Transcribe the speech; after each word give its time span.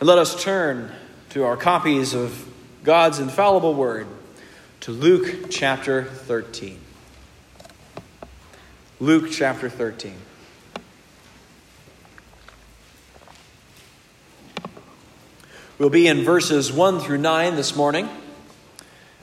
And 0.00 0.06
let 0.06 0.18
us 0.18 0.40
turn 0.40 0.92
to 1.30 1.44
our 1.44 1.56
copies 1.56 2.14
of 2.14 2.48
God's 2.84 3.18
infallible 3.18 3.74
word 3.74 4.06
to 4.82 4.92
Luke 4.92 5.50
chapter 5.50 6.04
13. 6.04 6.78
Luke 9.00 9.28
chapter 9.32 9.68
13. 9.68 10.14
We'll 15.80 15.90
be 15.90 16.06
in 16.06 16.22
verses 16.22 16.72
1 16.72 17.00
through 17.00 17.18
9 17.18 17.56
this 17.56 17.74
morning 17.74 18.08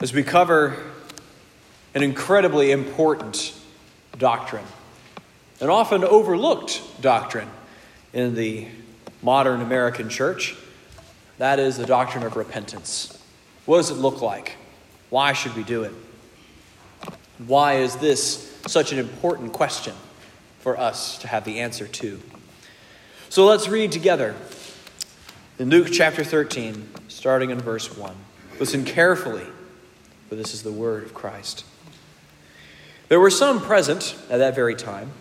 as 0.02 0.12
we 0.12 0.23
cover 0.23 0.76
an 1.94 2.04
incredibly 2.04 2.71
important 2.71 3.57
doctrine, 4.18 4.66
an 5.62 5.70
often 5.70 6.04
overlooked 6.04 6.82
doctrine 7.00 7.50
in 8.12 8.36
the 8.36 8.68
modern 9.21 9.62
American 9.62 10.10
church. 10.10 10.57
That 11.38 11.59
is 11.59 11.77
the 11.77 11.85
doctrine 11.85 12.23
of 12.23 12.35
repentance. 12.35 13.21
What 13.66 13.77
does 13.77 13.91
it 13.91 13.95
look 13.95 14.21
like? 14.21 14.55
Why 15.09 15.34
should 15.34 15.55
we 15.55 15.63
do 15.63 15.84
it? 15.84 15.91
Why 17.45 17.76
is 17.76 17.98
this 17.98 18.57
such 18.67 18.91
an 18.91 18.99
important 18.99 19.52
question 19.52 19.93
for 20.59 20.79
us 20.79 21.17
to 21.20 21.27
have 21.27 21.43
the 21.43 21.59
answer 21.59 21.88
to? 21.88 22.21
So 23.29 23.45
let's 23.45 23.67
read 23.67 23.91
together 23.91 24.35
in 25.59 25.70
Luke 25.70 25.90
chapter 25.91 26.23
13, 26.23 26.90
starting 27.07 27.49
in 27.49 27.59
verse 27.59 27.98
1. 27.98 28.15
Listen 28.59 28.85
carefully, 28.85 29.45
for 30.29 30.35
this 30.35 30.54
is 30.54 30.63
the 30.63 30.71
word 30.71 31.04
of 31.04 31.13
Christ. 31.13 31.65
There 33.09 33.20
were 33.20 33.29
some 33.29 33.59
present 33.59 34.15
at 34.29 34.38
that 34.38 34.55
very 34.55 34.76
time 34.76 35.12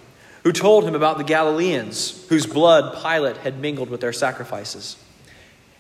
who 0.45 0.53
told 0.53 0.85
him 0.85 0.95
about 0.95 1.19
the 1.19 1.25
Galileans, 1.25 2.27
whose 2.29 2.47
blood 2.47 3.03
Pilate 3.03 3.39
had 3.39 3.59
mingled 3.59 3.91
with 3.91 4.01
their 4.01 4.13
sacrifices. 4.13 4.97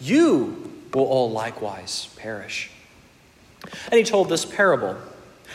you 0.00 0.72
will 0.92 1.04
all 1.04 1.30
likewise 1.30 2.08
perish. 2.16 2.70
And 3.86 3.94
he 3.94 4.04
told 4.04 4.28
this 4.28 4.44
parable 4.44 4.96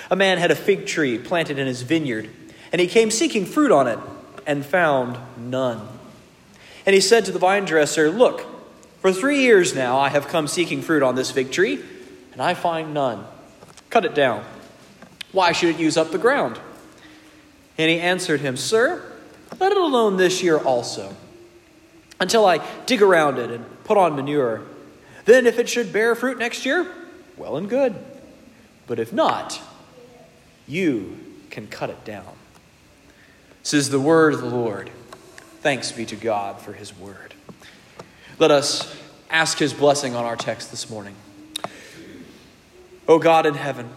A 0.09 0.15
man 0.15 0.37
had 0.37 0.51
a 0.51 0.55
fig 0.55 0.85
tree 0.85 1.17
planted 1.17 1.57
in 1.59 1.67
his 1.67 1.81
vineyard, 1.81 2.29
and 2.71 2.79
he 2.79 2.87
came 2.87 3.11
seeking 3.11 3.45
fruit 3.45 3.71
on 3.71 3.87
it, 3.87 3.99
and 4.45 4.65
found 4.65 5.17
none. 5.37 5.87
And 6.85 6.93
he 6.93 7.01
said 7.01 7.25
to 7.25 7.31
the 7.31 7.39
vine 7.39 7.65
dresser, 7.65 8.11
Look, 8.11 8.45
for 9.01 9.11
three 9.11 9.41
years 9.41 9.73
now 9.73 9.97
I 9.97 10.09
have 10.09 10.27
come 10.27 10.47
seeking 10.47 10.81
fruit 10.81 11.03
on 11.03 11.15
this 11.15 11.31
fig 11.31 11.51
tree, 11.51 11.83
and 12.31 12.41
I 12.41 12.53
find 12.53 12.93
none. 12.93 13.25
Cut 13.89 14.05
it 14.05 14.13
down. 14.13 14.43
Why 15.31 15.51
should 15.51 15.69
it 15.69 15.79
use 15.79 15.97
up 15.97 16.11
the 16.11 16.17
ground? 16.17 16.59
And 17.77 17.89
he 17.89 17.99
answered 17.99 18.39
him, 18.39 18.55
Sir, 18.55 19.03
let 19.59 19.71
it 19.71 19.77
alone 19.77 20.17
this 20.17 20.41
year 20.41 20.57
also, 20.57 21.15
until 22.19 22.45
I 22.45 22.65
dig 22.85 23.01
around 23.01 23.39
it 23.39 23.49
and 23.49 23.65
put 23.85 23.97
on 23.97 24.15
manure. 24.15 24.61
Then, 25.23 25.47
if 25.47 25.57
it 25.57 25.69
should 25.69 25.93
bear 25.93 26.13
fruit 26.13 26.37
next 26.37 26.65
year, 26.65 26.85
well 27.37 27.57
and 27.57 27.69
good. 27.69 27.95
But 28.85 28.99
if 28.99 29.13
not, 29.13 29.59
you 30.67 31.17
can 31.49 31.67
cut 31.67 31.89
it 31.89 32.03
down. 32.03 32.35
This 33.63 33.73
is 33.73 33.89
the 33.89 33.99
word 33.99 34.33
of 34.33 34.41
the 34.41 34.49
Lord. 34.49 34.91
Thanks 35.61 35.91
be 35.91 36.05
to 36.05 36.15
God 36.15 36.59
for 36.59 36.73
his 36.73 36.95
word. 36.95 37.33
Let 38.37 38.51
us 38.51 38.95
ask 39.29 39.57
his 39.57 39.73
blessing 39.73 40.15
on 40.15 40.25
our 40.25 40.35
text 40.35 40.69
this 40.69 40.89
morning. 40.89 41.15
O 43.07 43.17
God 43.17 43.45
in 43.45 43.55
heaven, 43.55 43.89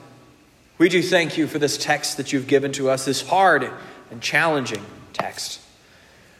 we 0.78 0.88
do 0.88 1.02
thank 1.02 1.36
you 1.36 1.46
for 1.46 1.58
this 1.58 1.76
text 1.76 2.16
that 2.18 2.32
you've 2.32 2.46
given 2.46 2.72
to 2.72 2.88
us, 2.88 3.04
this 3.04 3.26
hard 3.26 3.70
and 4.10 4.22
challenging 4.22 4.84
text. 5.12 5.60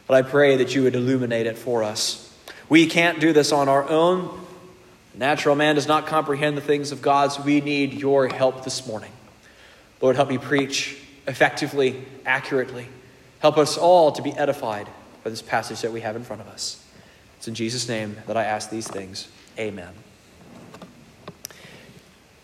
But 0.07 0.15
I 0.15 0.27
pray 0.27 0.57
that 0.57 0.73
you 0.73 0.83
would 0.83 0.95
illuminate 0.95 1.45
it 1.45 1.57
for 1.57 1.83
us. 1.83 2.28
We 2.69 2.85
can't 2.85 3.19
do 3.19 3.33
this 3.33 3.51
on 3.51 3.67
our 3.67 3.87
own. 3.89 4.39
natural 5.15 5.55
man 5.55 5.75
does 5.75 5.87
not 5.87 6.05
comprehend 6.05 6.55
the 6.55 6.61
things 6.61 6.91
of 6.91 7.01
God, 7.01 7.31
so 7.31 7.41
we 7.41 7.61
need 7.61 7.93
your 7.93 8.27
help 8.27 8.63
this 8.63 8.85
morning. 8.87 9.11
Lord, 10.01 10.15
help 10.15 10.29
me 10.29 10.37
preach 10.37 10.97
effectively, 11.27 12.05
accurately. 12.25 12.87
Help 13.39 13.57
us 13.57 13.77
all 13.77 14.11
to 14.11 14.21
be 14.21 14.31
edified 14.33 14.87
by 15.23 15.31
this 15.31 15.41
passage 15.41 15.81
that 15.81 15.91
we 15.91 16.01
have 16.01 16.15
in 16.15 16.23
front 16.23 16.41
of 16.41 16.47
us. 16.47 16.85
It's 17.37 17.47
in 17.47 17.55
Jesus' 17.55 17.89
name 17.89 18.17
that 18.27 18.37
I 18.37 18.43
ask 18.43 18.69
these 18.69 18.87
things. 18.87 19.27
Amen. 19.57 19.93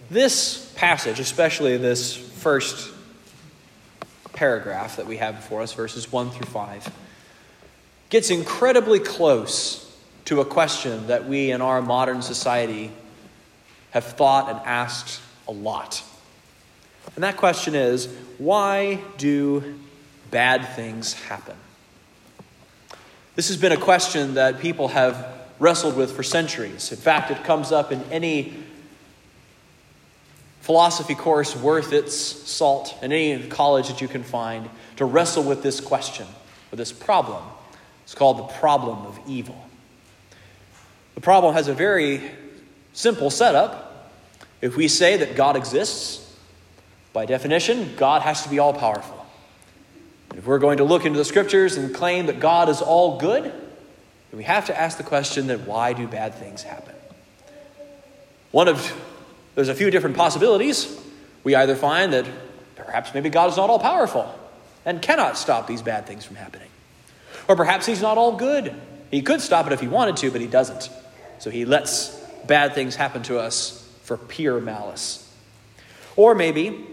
This 0.09 0.73
passage, 0.75 1.19
especially 1.19 1.77
this 1.77 2.15
first 2.15 2.91
paragraph 4.33 4.97
that 4.97 5.05
we 5.05 5.17
have 5.17 5.35
before 5.35 5.61
us, 5.61 5.73
verses 5.73 6.11
1 6.11 6.31
through 6.31 6.47
5, 6.47 6.93
gets 8.09 8.29
incredibly 8.29 8.99
close 8.99 9.84
to 10.25 10.41
a 10.41 10.45
question 10.45 11.07
that 11.07 11.27
we 11.27 11.51
in 11.51 11.61
our 11.61 11.81
modern 11.81 12.21
society 12.21 12.91
have 13.91 14.03
thought 14.03 14.49
and 14.49 14.59
asked 14.65 15.21
a 15.47 15.51
lot. 15.51 16.03
And 17.15 17.23
that 17.23 17.37
question 17.37 17.75
is 17.75 18.07
why 18.37 18.99
do 19.17 19.79
bad 20.31 20.67
things 20.75 21.13
happen? 21.13 21.55
This 23.35 23.47
has 23.49 23.57
been 23.57 23.71
a 23.71 23.77
question 23.77 24.33
that 24.35 24.59
people 24.59 24.89
have 24.89 25.33
wrestled 25.59 25.95
with 25.95 26.11
for 26.11 26.23
centuries. 26.23 26.91
In 26.91 26.97
fact, 26.97 27.31
it 27.31 27.43
comes 27.43 27.71
up 27.71 27.91
in 27.91 28.01
any 28.11 28.53
philosophy 30.61 31.15
course 31.15 31.55
worth 31.55 31.93
its 31.93 32.15
salt 32.15 32.97
in 33.01 33.11
any 33.11 33.47
college 33.47 33.87
that 33.87 34.01
you 34.01 34.07
can 34.07 34.23
find 34.23 34.69
to 34.95 35.05
wrestle 35.05 35.43
with 35.43 35.61
this 35.61 35.79
question, 35.79 36.25
or 36.71 36.75
this 36.75 36.91
problem. 36.91 37.43
It's 38.03 38.15
called 38.15 38.39
the 38.39 38.53
problem 38.53 39.05
of 39.05 39.19
evil. 39.27 39.64
The 41.15 41.21
problem 41.21 41.53
has 41.53 41.67
a 41.67 41.73
very 41.73 42.21
simple 42.93 43.29
setup. 43.29 44.11
If 44.61 44.75
we 44.75 44.87
say 44.87 45.17
that 45.17 45.35
God 45.35 45.55
exists, 45.55 46.21
by 47.13 47.25
definition, 47.25 47.95
God 47.95 48.21
has 48.21 48.43
to 48.43 48.49
be 48.49 48.59
all 48.59 48.73
powerful. 48.73 49.25
If 50.35 50.45
we're 50.45 50.59
going 50.59 50.77
to 50.77 50.83
look 50.83 51.05
into 51.05 51.17
the 51.17 51.25
scriptures 51.25 51.77
and 51.77 51.95
claim 51.95 52.25
that 52.25 52.39
God 52.39 52.67
is 52.67 52.81
all 52.81 53.17
good, 53.17 53.43
then 53.43 54.37
we 54.37 54.43
have 54.43 54.65
to 54.65 54.79
ask 54.79 54.97
the 54.97 55.03
question 55.03 55.47
that 55.47 55.61
why 55.61 55.93
do 55.93 56.07
bad 56.07 56.35
things 56.35 56.61
happen? 56.63 56.93
One 58.51 58.67
of 58.67 58.93
there's 59.55 59.69
a 59.69 59.75
few 59.75 59.89
different 59.89 60.17
possibilities. 60.17 60.99
We 61.45 61.55
either 61.55 61.75
find 61.75 62.11
that 62.11 62.25
perhaps 62.75 63.13
maybe 63.13 63.29
God 63.29 63.49
is 63.49 63.57
not 63.57 63.69
all 63.69 63.79
powerful 63.79 64.33
and 64.85 65.01
cannot 65.01 65.37
stop 65.37 65.67
these 65.67 65.81
bad 65.81 66.05
things 66.05 66.25
from 66.25 66.35
happening. 66.35 66.67
Or 67.47 67.55
perhaps 67.55 67.85
he's 67.85 68.01
not 68.01 68.17
all 68.17 68.35
good. 68.35 68.73
He 69.11 69.21
could 69.21 69.39
stop 69.39 69.67
it 69.67 69.73
if 69.73 69.79
he 69.79 69.87
wanted 69.87 70.17
to, 70.17 70.31
but 70.31 70.41
he 70.41 70.47
doesn't. 70.47 70.89
So 71.39 71.49
he 71.49 71.65
lets 71.65 72.09
bad 72.47 72.73
things 72.73 72.95
happen 72.95 73.23
to 73.23 73.39
us 73.39 73.81
for 74.03 74.17
pure 74.17 74.59
malice. 74.61 75.21
Or 76.15 76.35
maybe, 76.35 76.85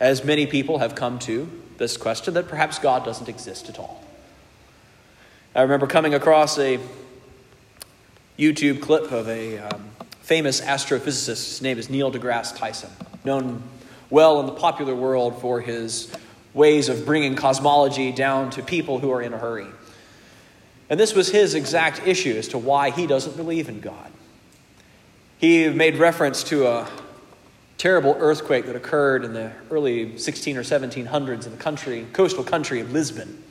as 0.00 0.24
many 0.24 0.46
people 0.46 0.78
have 0.78 0.94
come 0.94 1.18
to, 1.20 1.48
this 1.76 1.96
question 1.96 2.34
that 2.34 2.48
perhaps 2.48 2.78
God 2.78 3.04
doesn't 3.04 3.28
exist 3.28 3.68
at 3.68 3.78
all. 3.78 4.02
I 5.54 5.62
remember 5.62 5.86
coming 5.86 6.14
across 6.14 6.58
a 6.58 6.78
YouTube 8.38 8.80
clip 8.80 9.12
of 9.12 9.28
a 9.28 9.58
um, 9.58 9.90
famous 10.22 10.60
astrophysicist. 10.60 11.28
His 11.28 11.62
name 11.62 11.78
is 11.78 11.90
Neil 11.90 12.10
deGrasse 12.10 12.56
Tyson, 12.56 12.90
known 13.24 13.62
well 14.10 14.40
in 14.40 14.46
the 14.46 14.52
popular 14.52 14.94
world 14.94 15.40
for 15.40 15.60
his 15.60 16.10
ways 16.52 16.88
of 16.88 17.04
bringing 17.04 17.34
cosmology 17.34 18.12
down 18.12 18.50
to 18.50 18.62
people 18.62 18.98
who 18.98 19.10
are 19.10 19.20
in 19.20 19.32
a 19.32 19.38
hurry. 19.38 19.66
And 20.90 21.00
this 21.00 21.14
was 21.14 21.30
his 21.30 21.54
exact 21.54 22.06
issue 22.06 22.34
as 22.36 22.48
to 22.48 22.58
why 22.58 22.90
he 22.90 23.06
doesn't 23.06 23.36
believe 23.36 23.68
in 23.68 23.80
God. 23.80 24.10
He 25.38 25.68
made 25.68 25.96
reference 25.96 26.44
to 26.44 26.66
a 26.66 26.88
terrible 27.78 28.16
earthquake 28.18 28.66
that 28.66 28.76
occurred 28.76 29.24
in 29.24 29.32
the 29.32 29.52
early 29.70 30.18
16 30.18 30.56
or 30.56 30.62
1700s 30.62 31.46
in 31.46 31.52
the 31.52 31.58
country, 31.58 32.06
coastal 32.12 32.44
country 32.44 32.80
of 32.80 32.92
Lisbon. 32.92 33.42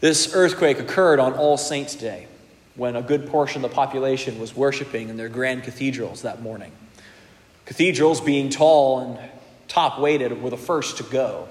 This 0.00 0.34
earthquake 0.34 0.78
occurred 0.78 1.20
on 1.20 1.34
All 1.34 1.56
Saints' 1.56 1.94
Day 1.94 2.26
when 2.74 2.96
a 2.96 3.02
good 3.02 3.28
portion 3.28 3.62
of 3.64 3.70
the 3.70 3.74
population 3.74 4.38
was 4.38 4.56
worshiping 4.56 5.10
in 5.10 5.16
their 5.16 5.28
grand 5.28 5.62
cathedrals 5.62 6.22
that 6.22 6.40
morning. 6.40 6.72
Cathedrals, 7.66 8.20
being 8.20 8.48
tall 8.48 9.00
and 9.00 9.30
top 9.68 10.00
weighted, 10.00 10.42
were 10.42 10.50
the 10.50 10.56
first 10.56 10.96
to 10.96 11.02
go 11.04 11.46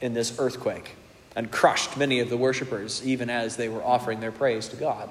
in 0.00 0.12
this 0.14 0.38
earthquake 0.38 0.92
and 1.36 1.50
crushed 1.50 1.96
many 1.96 2.20
of 2.20 2.28
the 2.30 2.36
worshippers 2.36 3.04
even 3.06 3.28
as 3.30 3.56
they 3.56 3.68
were 3.68 3.82
offering 3.82 4.20
their 4.20 4.32
praise 4.32 4.68
to 4.68 4.76
God. 4.76 5.08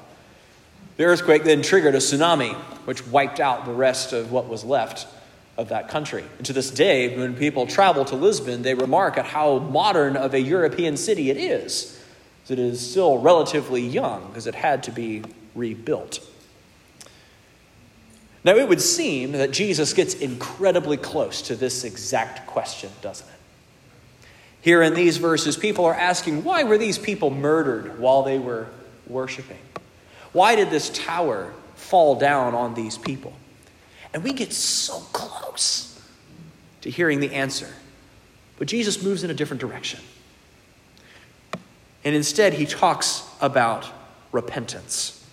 The 0.97 1.05
earthquake 1.05 1.43
then 1.43 1.61
triggered 1.61 1.95
a 1.95 1.99
tsunami, 1.99 2.53
which 2.85 3.05
wiped 3.07 3.39
out 3.39 3.65
the 3.65 3.73
rest 3.73 4.13
of 4.13 4.31
what 4.31 4.47
was 4.47 4.63
left 4.63 5.07
of 5.57 5.69
that 5.69 5.89
country. 5.89 6.23
And 6.37 6.45
to 6.45 6.53
this 6.53 6.69
day, 6.71 7.17
when 7.17 7.35
people 7.35 7.67
travel 7.67 8.05
to 8.05 8.15
Lisbon, 8.15 8.61
they 8.61 8.73
remark 8.73 9.17
at 9.17 9.25
how 9.25 9.59
modern 9.59 10.15
of 10.15 10.33
a 10.33 10.39
European 10.39 10.97
city 10.97 11.29
it 11.29 11.37
is. 11.37 11.99
It 12.49 12.59
is 12.59 12.91
still 12.91 13.19
relatively 13.19 13.81
young 13.81 14.27
because 14.27 14.47
it 14.47 14.55
had 14.55 14.83
to 14.83 14.91
be 14.91 15.23
rebuilt. 15.55 16.19
Now, 18.43 18.55
it 18.55 18.67
would 18.67 18.81
seem 18.81 19.31
that 19.33 19.51
Jesus 19.51 19.93
gets 19.93 20.15
incredibly 20.15 20.97
close 20.97 21.41
to 21.43 21.55
this 21.55 21.85
exact 21.85 22.45
question, 22.45 22.89
doesn't 23.01 23.27
it? 23.27 23.33
Here 24.63 24.81
in 24.81 24.93
these 24.93 25.17
verses, 25.17 25.57
people 25.57 25.83
are 25.83 25.93
asking, 25.93 26.45
why 26.45 26.63
were 26.63 26.77
these 26.77 26.97
people 26.97 27.29
murdered 27.29 27.99
while 27.99 28.23
they 28.23 28.39
were 28.39 28.67
worshiping? 29.07 29.59
Why 30.31 30.55
did 30.55 30.69
this 30.69 30.89
tower 30.89 31.53
fall 31.75 32.15
down 32.15 32.55
on 32.55 32.73
these 32.73 32.97
people? 32.97 33.33
And 34.13 34.23
we 34.23 34.31
get 34.31 34.53
so 34.53 34.99
close 35.11 36.01
to 36.79 36.89
hearing 36.89 37.19
the 37.19 37.33
answer. 37.33 37.67
But 38.57 38.69
Jesus 38.69 39.03
moves 39.03 39.25
in 39.25 39.29
a 39.29 39.33
different 39.33 39.59
direction. 39.59 39.99
And 42.05 42.15
instead, 42.15 42.53
he 42.53 42.65
talks 42.65 43.27
about 43.41 43.85
repentance. 44.31 45.27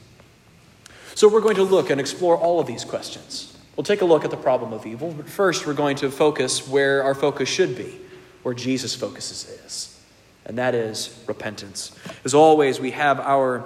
So 1.15 1.29
we're 1.29 1.41
going 1.41 1.56
to 1.56 1.62
look 1.62 1.88
and 1.88 2.00
explore 2.00 2.37
all 2.37 2.59
of 2.59 2.67
these 2.67 2.85
questions. 2.85 3.56
We'll 3.77 3.85
take 3.85 4.00
a 4.00 4.05
look 4.05 4.25
at 4.25 4.32
the 4.32 4.37
problem 4.37 4.73
of 4.73 4.87
evil, 4.87 5.12
but 5.12 5.29
first 5.29 5.69
we're 5.69 5.75
going 5.75 5.99
to 5.99 6.11
focus 6.11 6.67
where 6.67 7.05
our 7.05 7.15
focus 7.15 7.49
should 7.49 7.77
be, 7.77 7.94
where 8.42 8.54
Jesus 8.54 8.94
focuses 8.94 9.48
is, 9.66 10.00
and 10.46 10.58
that 10.58 10.75
is 10.75 11.22
repentance. 11.26 11.92
As 12.25 12.34
always, 12.34 12.81
we 12.81 12.92
have 12.92 13.20
our 13.20 13.64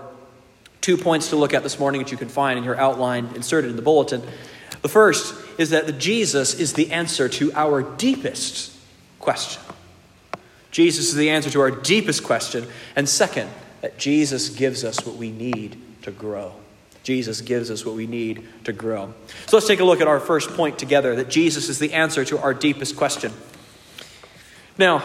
two 0.80 0.96
points 0.96 1.30
to 1.30 1.36
look 1.36 1.54
at 1.54 1.62
this 1.62 1.78
morning 1.78 2.02
that 2.02 2.10
you 2.10 2.18
can 2.18 2.28
find 2.28 2.58
in 2.58 2.64
your 2.64 2.76
outline 2.76 3.30
inserted 3.34 3.70
in 3.70 3.76
the 3.76 3.82
bulletin. 3.82 4.22
The 4.82 4.88
first 4.88 5.34
is 5.58 5.70
that 5.70 5.98
Jesus 5.98 6.54
is 6.54 6.74
the 6.74 6.92
answer 6.92 7.28
to 7.30 7.52
our 7.54 7.82
deepest 7.82 8.76
question. 9.18 9.62
Jesus 10.70 11.08
is 11.08 11.14
the 11.14 11.30
answer 11.30 11.48
to 11.50 11.60
our 11.60 11.70
deepest 11.70 12.24
question. 12.24 12.66
And 12.96 13.08
second, 13.08 13.48
that 13.80 13.96
Jesus 13.96 14.48
gives 14.48 14.84
us 14.84 15.06
what 15.06 15.16
we 15.16 15.30
need 15.30 15.80
to 16.02 16.10
grow. 16.10 16.52
Jesus 17.02 17.42
gives 17.42 17.70
us 17.70 17.84
what 17.84 17.94
we 17.94 18.06
need 18.06 18.46
to 18.64 18.72
grow. 18.72 19.12
So 19.46 19.56
let's 19.56 19.66
take 19.66 19.80
a 19.80 19.84
look 19.84 20.00
at 20.00 20.08
our 20.08 20.18
first 20.18 20.50
point 20.50 20.78
together 20.78 21.16
that 21.16 21.28
Jesus 21.28 21.68
is 21.68 21.78
the 21.78 21.92
answer 21.92 22.24
to 22.24 22.38
our 22.38 22.52
deepest 22.54 22.96
question. 22.96 23.32
Now, 24.76 25.04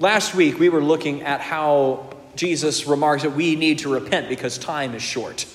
last 0.00 0.34
week 0.34 0.58
we 0.58 0.68
were 0.68 0.82
looking 0.82 1.22
at 1.22 1.40
how 1.40 2.10
Jesus 2.34 2.86
remarks 2.86 3.22
that 3.22 3.30
we 3.30 3.54
need 3.54 3.80
to 3.80 3.92
repent 3.92 4.28
because 4.28 4.58
time 4.58 4.94
is 4.94 5.02
short. 5.02 5.46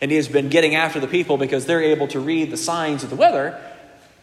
And 0.00 0.10
he 0.10 0.16
has 0.16 0.28
been 0.28 0.48
getting 0.48 0.74
after 0.74 0.98
the 0.98 1.08
people 1.08 1.36
because 1.36 1.66
they're 1.66 1.82
able 1.82 2.08
to 2.08 2.20
read 2.20 2.50
the 2.50 2.56
signs 2.56 3.04
of 3.04 3.10
the 3.10 3.16
weather, 3.16 3.60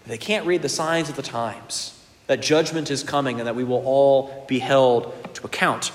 they 0.07 0.17
can't 0.17 0.47
read 0.47 0.63
the 0.63 0.69
signs 0.69 1.09
of 1.09 1.15
the 1.15 1.21
times. 1.21 1.91
That 2.25 2.41
judgment 2.41 2.89
is 2.89 3.03
coming 3.03 3.39
and 3.39 3.47
that 3.47 3.55
we 3.55 3.63
will 3.63 3.83
all 3.85 4.45
be 4.47 4.57
held 4.57 5.13
to 5.35 5.45
account. 5.45 5.91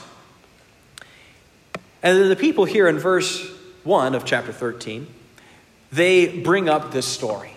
And 2.03 2.17
then 2.17 2.29
the 2.29 2.37
people 2.37 2.65
here 2.65 2.87
in 2.87 2.99
verse 2.99 3.45
1 3.83 4.15
of 4.15 4.25
chapter 4.25 4.53
13, 4.53 5.09
they 5.91 6.39
bring 6.39 6.69
up 6.69 6.93
this 6.93 7.07
story 7.07 7.53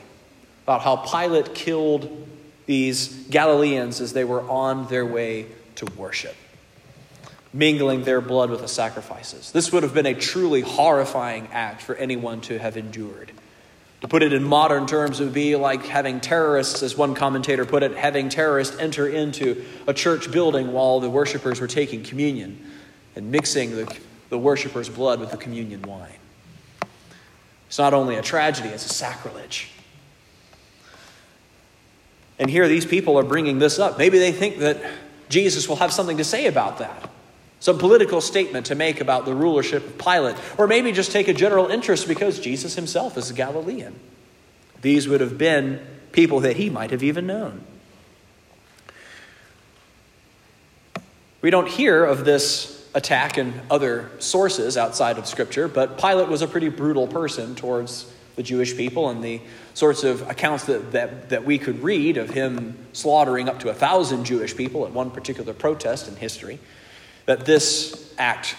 about 0.63 0.81
how 0.81 0.95
Pilate 0.95 1.53
killed 1.53 2.27
these 2.65 3.07
Galileans 3.29 4.01
as 4.01 4.13
they 4.13 4.23
were 4.23 4.41
on 4.49 4.87
their 4.87 5.05
way 5.05 5.47
to 5.75 5.85
worship, 5.97 6.35
mingling 7.53 8.03
their 8.03 8.21
blood 8.21 8.49
with 8.49 8.61
the 8.61 8.67
sacrifices. 8.67 9.51
This 9.51 9.71
would 9.71 9.83
have 9.83 9.93
been 9.93 10.05
a 10.05 10.13
truly 10.13 10.61
horrifying 10.61 11.47
act 11.51 11.81
for 11.81 11.95
anyone 11.95 12.41
to 12.41 12.57
have 12.59 12.77
endured. 12.77 13.31
To 14.01 14.07
put 14.07 14.21
it 14.21 14.33
in 14.33 14.43
modern 14.43 14.85
terms, 14.85 15.21
it 15.21 15.25
would 15.25 15.33
be 15.33 15.55
like 15.55 15.85
having 15.85 16.19
terrorists, 16.19 16.83
as 16.83 16.97
one 16.97 17.15
commentator 17.15 17.65
put 17.65 17.83
it, 17.83 17.95
having 17.95 18.27
terrorists 18.29 18.77
enter 18.77 19.07
into 19.07 19.63
a 19.87 19.93
church 19.93 20.29
building 20.31 20.73
while 20.73 20.99
the 20.99 21.09
worshipers 21.09 21.61
were 21.61 21.67
taking 21.67 22.03
communion 22.03 22.69
and 23.15 23.31
mixing 23.31 23.71
the 23.75 23.97
the 24.33 24.39
worshiper's 24.39 24.89
blood 24.89 25.19
with 25.19 25.29
the 25.29 25.37
communion 25.37 25.83
wine. 25.83 26.17
It's 27.67 27.77
not 27.77 27.93
only 27.93 28.15
a 28.15 28.23
tragedy, 28.23 28.69
it's 28.69 28.83
a 28.83 28.89
sacrilege. 28.89 29.69
And 32.39 32.49
here 32.49 32.67
these 32.67 32.85
people 32.85 33.17
are 33.17 33.23
bringing 33.23 33.59
this 33.59 33.79
up. 33.79 33.97
Maybe 33.97 34.19
they 34.19 34.31
think 34.31 34.59
that 34.59 34.81
Jesus 35.29 35.67
will 35.67 35.77
have 35.77 35.91
something 35.93 36.17
to 36.17 36.23
say 36.23 36.47
about 36.47 36.79
that. 36.79 37.09
Some 37.59 37.77
political 37.77 38.19
statement 38.19 38.65
to 38.67 38.75
make 38.75 38.99
about 38.99 39.25
the 39.25 39.33
rulership 39.33 39.85
of 39.85 39.97
Pilate. 39.97 40.35
Or 40.57 40.67
maybe 40.67 40.91
just 40.91 41.11
take 41.11 41.27
a 41.27 41.33
general 41.33 41.67
interest 41.67 42.07
because 42.07 42.39
Jesus 42.39 42.75
himself 42.75 43.17
is 43.17 43.29
a 43.29 43.33
Galilean. 43.33 43.97
These 44.81 45.07
would 45.07 45.21
have 45.21 45.37
been 45.37 45.79
people 46.11 46.41
that 46.41 46.57
he 46.57 46.69
might 46.69 46.91
have 46.91 47.03
even 47.03 47.25
known. 47.25 47.63
We 51.41 51.49
don't 51.49 51.67
hear 51.67 52.03
of 52.05 52.25
this 52.25 52.87
attack 52.93 53.37
in 53.37 53.53
other 53.71 54.11
sources 54.19 54.77
outside 54.77 55.17
of 55.17 55.25
Scripture, 55.25 55.67
but 55.67 55.97
Pilate 55.97 56.29
was 56.29 56.41
a 56.41 56.47
pretty 56.47 56.69
brutal 56.69 57.07
person 57.07 57.55
towards 57.55 58.12
the 58.35 58.43
Jewish 58.43 58.75
people, 58.75 59.09
and 59.09 59.23
the 59.23 59.41
sorts 59.73 60.03
of 60.03 60.27
accounts 60.29 60.65
that, 60.65 60.91
that, 60.91 61.29
that 61.29 61.45
we 61.45 61.57
could 61.57 61.83
read 61.83 62.17
of 62.17 62.31
him 62.31 62.77
slaughtering 62.93 63.47
up 63.47 63.59
to 63.59 63.69
a 63.69 63.73
thousand 63.73 64.25
Jewish 64.25 64.55
people 64.55 64.85
at 64.85 64.91
one 64.91 65.11
particular 65.11 65.53
protest 65.53 66.07
in 66.07 66.15
history, 66.15 66.59
that 67.25 67.45
this 67.45 68.13
act 68.17 68.55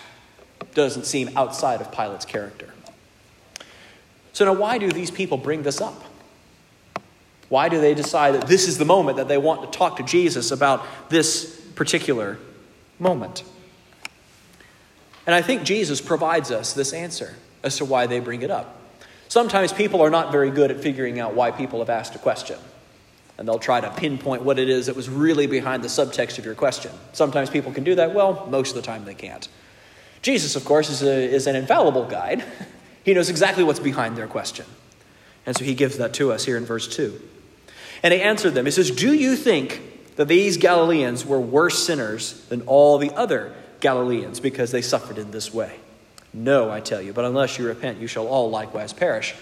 doesn't 0.75 1.05
seem 1.05 1.37
outside 1.37 1.81
of 1.81 1.93
Pilate's 1.93 2.25
character. 2.25 2.73
So, 4.33 4.45
now 4.45 4.55
why 4.55 4.79
do 4.79 4.91
these 4.91 5.11
people 5.11 5.39
bring 5.39 5.63
this 5.63 5.81
up? 5.81 6.03
Why 7.49 7.69
do 7.69 7.81
they 7.81 7.95
decide 7.95 8.35
that 8.35 8.47
this 8.47 8.67
is 8.67 8.79
the 8.79 8.85
moment 8.85 9.19
that 9.19 9.29
they 9.29 9.39
want 9.39 9.71
to 9.71 9.79
talk 9.79 9.97
to 9.99 10.03
Jesus 10.03 10.51
about 10.51 10.85
this 11.09 11.61
particular 11.75 12.39
moment? 12.99 13.45
And 15.27 15.35
I 15.35 15.43
think 15.43 15.63
Jesus 15.63 16.01
provides 16.01 16.51
us 16.51 16.73
this 16.73 16.93
answer 16.93 17.35
as 17.63 17.77
to 17.79 17.85
why 17.85 18.07
they 18.07 18.21
bring 18.21 18.43
it 18.43 18.51
up. 18.51 18.81
Sometimes 19.35 19.73
people 19.73 20.01
are 20.01 20.11
not 20.11 20.31
very 20.31 20.53
good 20.53 20.71
at 20.71 20.79
figuring 20.79 21.19
out 21.19 21.35
why 21.35 21.51
people 21.51 21.81
have 21.81 21.91
asked 21.91 22.15
a 22.15 22.21
question. 22.21 22.57
And 23.37 23.49
they'll 23.49 23.59
try 23.59 23.81
to 23.81 23.91
pinpoint 23.91 24.45
what 24.45 24.61
it 24.61 24.69
is 24.69 24.87
that 24.87 24.95
was 24.95 25.09
really 25.09 25.49
behind 25.49 25.83
the 25.83 25.89
subtext 25.89 26.39
of 26.39 26.45
your 26.45 26.55
question. 26.55 26.93
Sometimes 27.15 27.51
people 27.51 27.73
can 27.73 27.83
do 27.83 27.97
that. 27.97 28.15
Well, 28.15 28.47
most 28.49 28.71
of 28.71 28.77
the 28.77 28.83
time 28.83 29.05
they 29.05 29.15
can't. 29.15 29.49
Jesus, 30.23 30.55
of 30.55 30.65
course, 30.65 30.89
is, 30.89 31.03
a, 31.03 31.13
is 31.13 31.49
an 31.49 31.57
infallible 31.57 32.05
guide. 32.05 32.45
He 33.03 33.13
knows 33.13 33.29
exactly 33.29 33.65
what's 33.65 33.81
behind 33.81 34.17
their 34.17 34.29
question. 34.29 34.67
And 35.47 35.57
so 35.57 35.65
he 35.65 35.75
gives 35.75 35.99
that 35.99 36.15
to 36.15 36.31
us 36.31 36.45
here 36.45 36.57
in 36.57 36.65
verse 36.65 36.87
2. 36.87 37.21
And 38.05 38.15
he 38.15 38.21
answered 38.23 38.55
them. 38.55 38.67
He 38.67 38.71
says, 38.71 38.93
Do 38.93 39.13
you 39.13 39.35
think 39.35 40.15
that 40.15 40.29
these 40.29 40.59
Galileans 40.59 41.27
were 41.27 41.41
worse 41.41 41.85
sinners 41.85 42.47
than 42.47 42.63
all 42.63 42.99
the 42.99 43.11
other 43.11 43.53
Galileans 43.81 44.39
because 44.39 44.71
they 44.71 44.81
suffered 44.81 45.19
in 45.19 45.33
this 45.33 45.53
way. 45.53 45.81
No, 46.35 46.69
I 46.69 46.81
tell 46.81 47.01
you, 47.01 47.13
but 47.13 47.25
unless 47.25 47.59
you 47.59 47.67
repent, 47.67 48.01
you 48.01 48.09
shall 48.09 48.27
all 48.27 48.51
likewise 48.51 48.93
perish. 48.93 49.35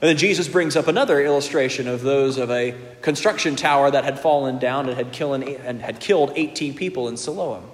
And 0.00 0.08
then 0.08 0.16
Jesus 0.16 0.46
brings 0.46 0.76
up 0.76 0.86
another 0.86 1.20
illustration 1.20 1.88
of 1.88 2.02
those 2.02 2.38
of 2.38 2.50
a 2.52 2.76
construction 3.02 3.56
tower 3.56 3.90
that 3.90 4.04
had 4.04 4.20
fallen 4.20 4.58
down 4.58 4.88
and 4.88 4.96
had, 4.96 5.10
killed, 5.12 5.42
and 5.42 5.82
had 5.82 5.98
killed 5.98 6.32
18 6.36 6.74
people 6.74 7.08
in 7.08 7.16
Siloam. 7.16 7.64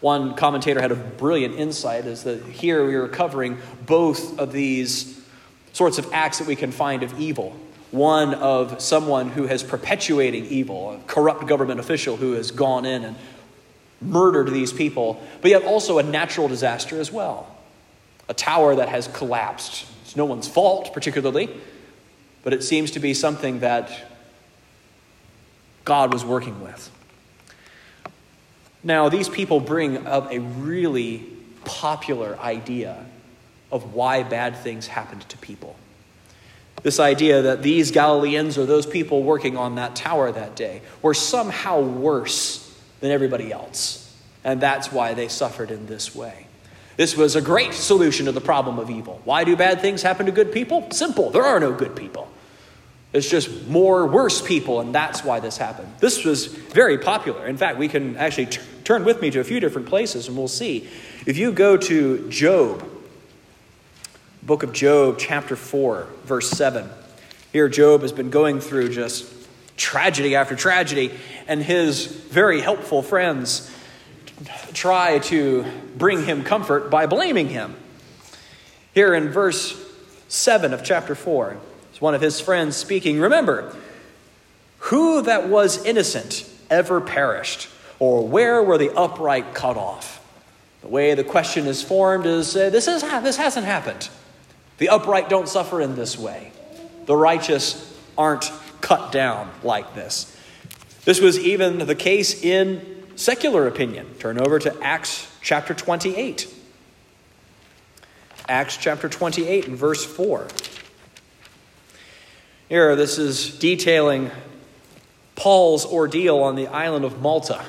One 0.00 0.34
commentator 0.34 0.82
had 0.82 0.92
a 0.92 0.96
brilliant 0.96 1.54
insight 1.54 2.04
is 2.04 2.24
that 2.24 2.44
here 2.44 2.86
we 2.86 2.94
are 2.94 3.08
covering 3.08 3.56
both 3.86 4.38
of 4.38 4.52
these 4.52 5.24
sorts 5.72 5.96
of 5.96 6.12
acts 6.12 6.38
that 6.38 6.46
we 6.46 6.56
can 6.56 6.70
find 6.70 7.02
of 7.02 7.18
evil. 7.18 7.56
One 7.90 8.34
of 8.34 8.82
someone 8.82 9.30
who 9.30 9.46
has 9.46 9.62
perpetuating 9.62 10.44
evil, 10.46 10.92
a 10.92 10.98
corrupt 11.06 11.46
government 11.46 11.80
official 11.80 12.18
who 12.18 12.32
has 12.32 12.50
gone 12.50 12.84
in 12.84 13.04
and 13.04 13.16
murdered 14.00 14.48
these 14.52 14.72
people, 14.72 15.20
but 15.40 15.50
yet 15.50 15.64
also 15.64 15.98
a 15.98 16.02
natural 16.02 16.48
disaster 16.48 17.00
as 17.00 17.10
well. 17.10 17.54
A 18.28 18.34
tower 18.34 18.76
that 18.76 18.88
has 18.88 19.08
collapsed. 19.08 19.86
It's 20.02 20.16
no 20.16 20.24
one's 20.24 20.48
fault, 20.48 20.92
particularly, 20.92 21.48
but 22.42 22.52
it 22.52 22.62
seems 22.62 22.92
to 22.92 23.00
be 23.00 23.14
something 23.14 23.60
that 23.60 23.90
God 25.84 26.12
was 26.12 26.24
working 26.24 26.60
with. 26.62 26.90
Now, 28.84 29.08
these 29.08 29.28
people 29.28 29.60
bring 29.60 30.06
up 30.06 30.30
a 30.30 30.38
really 30.38 31.26
popular 31.64 32.38
idea 32.38 33.04
of 33.72 33.94
why 33.94 34.22
bad 34.22 34.56
things 34.56 34.86
happened 34.86 35.28
to 35.28 35.38
people. 35.38 35.76
This 36.82 37.00
idea 37.00 37.42
that 37.42 37.62
these 37.62 37.90
Galileans 37.90 38.56
or 38.56 38.64
those 38.64 38.86
people 38.86 39.22
working 39.22 39.56
on 39.56 39.74
that 39.74 39.96
tower 39.96 40.30
that 40.30 40.54
day 40.54 40.82
were 41.02 41.14
somehow 41.14 41.80
worse 41.80 42.67
than 43.00 43.10
everybody 43.10 43.52
else. 43.52 44.04
And 44.44 44.60
that's 44.60 44.92
why 44.92 45.14
they 45.14 45.28
suffered 45.28 45.70
in 45.70 45.86
this 45.86 46.14
way. 46.14 46.46
This 46.96 47.16
was 47.16 47.36
a 47.36 47.40
great 47.40 47.74
solution 47.74 48.26
to 48.26 48.32
the 48.32 48.40
problem 48.40 48.78
of 48.78 48.90
evil. 48.90 49.20
Why 49.24 49.44
do 49.44 49.56
bad 49.56 49.80
things 49.80 50.02
happen 50.02 50.26
to 50.26 50.32
good 50.32 50.52
people? 50.52 50.90
Simple. 50.90 51.30
There 51.30 51.44
are 51.44 51.60
no 51.60 51.72
good 51.72 51.94
people. 51.94 52.28
It's 53.12 53.28
just 53.28 53.66
more 53.68 54.06
worse 54.06 54.42
people, 54.42 54.80
and 54.80 54.94
that's 54.94 55.24
why 55.24 55.40
this 55.40 55.56
happened. 55.56 55.92
This 55.98 56.24
was 56.24 56.46
very 56.46 56.98
popular. 56.98 57.46
In 57.46 57.56
fact, 57.56 57.78
we 57.78 57.88
can 57.88 58.16
actually 58.16 58.46
t- 58.46 58.60
turn 58.84 59.04
with 59.04 59.22
me 59.22 59.30
to 59.30 59.40
a 59.40 59.44
few 59.44 59.60
different 59.60 59.88
places, 59.88 60.28
and 60.28 60.36
we'll 60.36 60.48
see. 60.48 60.88
If 61.24 61.38
you 61.38 61.52
go 61.52 61.76
to 61.76 62.28
Job, 62.28 62.86
Book 64.42 64.62
of 64.62 64.72
Job, 64.72 65.18
chapter 65.18 65.56
4, 65.56 66.06
verse 66.24 66.50
7. 66.50 66.88
Here, 67.52 67.68
Job 67.68 68.02
has 68.02 68.12
been 68.12 68.30
going 68.30 68.60
through 68.60 68.90
just 68.90 69.24
tragedy 69.78 70.36
after 70.36 70.54
tragedy, 70.54 71.12
and 71.46 71.62
his 71.62 72.06
very 72.06 72.60
helpful 72.60 73.02
friends 73.02 73.70
try 74.72 75.18
to 75.18 75.64
bring 75.96 76.24
him 76.24 76.44
comfort 76.44 76.90
by 76.90 77.06
blaming 77.06 77.48
him. 77.48 77.74
Here 78.94 79.14
in 79.14 79.30
verse 79.30 79.76
7 80.28 80.74
of 80.74 80.84
chapter 80.84 81.14
4, 81.14 81.56
it's 81.90 82.00
one 82.00 82.14
of 82.14 82.20
his 82.20 82.40
friends 82.40 82.76
speaking. 82.76 83.20
Remember, 83.20 83.74
who 84.78 85.22
that 85.22 85.48
was 85.48 85.84
innocent 85.84 86.48
ever 86.70 87.00
perished, 87.00 87.68
or 87.98 88.26
where 88.26 88.62
were 88.62 88.78
the 88.78 88.94
upright 88.94 89.54
cut 89.54 89.76
off? 89.76 90.24
The 90.82 90.88
way 90.88 91.14
the 91.14 91.24
question 91.24 91.66
is 91.66 91.82
formed 91.82 92.26
is 92.26 92.56
uh, 92.56 92.70
this, 92.70 92.86
is, 92.86 93.02
this 93.02 93.36
hasn't 93.36 93.66
happened. 93.66 94.08
The 94.78 94.90
upright 94.90 95.28
don't 95.28 95.48
suffer 95.48 95.80
in 95.80 95.96
this 95.96 96.16
way. 96.16 96.52
The 97.06 97.16
righteous 97.16 97.84
aren't 98.16 98.50
cut 98.80 99.12
down 99.12 99.50
like 99.62 99.94
this. 99.94 100.34
This 101.04 101.20
was 101.20 101.38
even 101.38 101.78
the 101.78 101.94
case 101.94 102.42
in 102.42 103.04
secular 103.16 103.66
opinion. 103.66 104.14
Turn 104.18 104.40
over 104.40 104.58
to 104.58 104.76
Acts 104.82 105.26
chapter 105.40 105.74
28. 105.74 106.54
Acts 108.48 108.76
chapter 108.76 109.08
28 109.08 109.68
and 109.68 109.76
verse 109.76 110.04
4. 110.04 110.48
Here, 112.68 112.96
this 112.96 113.18
is 113.18 113.58
detailing 113.58 114.30
Paul's 115.34 115.86
ordeal 115.86 116.38
on 116.40 116.56
the 116.56 116.66
island 116.66 117.04
of 117.04 117.20
Malta. 117.20 117.64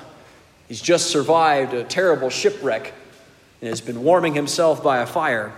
He's 0.68 0.82
just 0.82 1.10
survived 1.10 1.74
a 1.74 1.84
terrible 1.84 2.30
shipwreck 2.30 2.94
and 3.62 3.70
has 3.70 3.82
been 3.82 4.04
warming 4.04 4.36
himself 4.36 4.84
by 4.84 5.00
a 5.00 5.06
fire. 5.06 5.54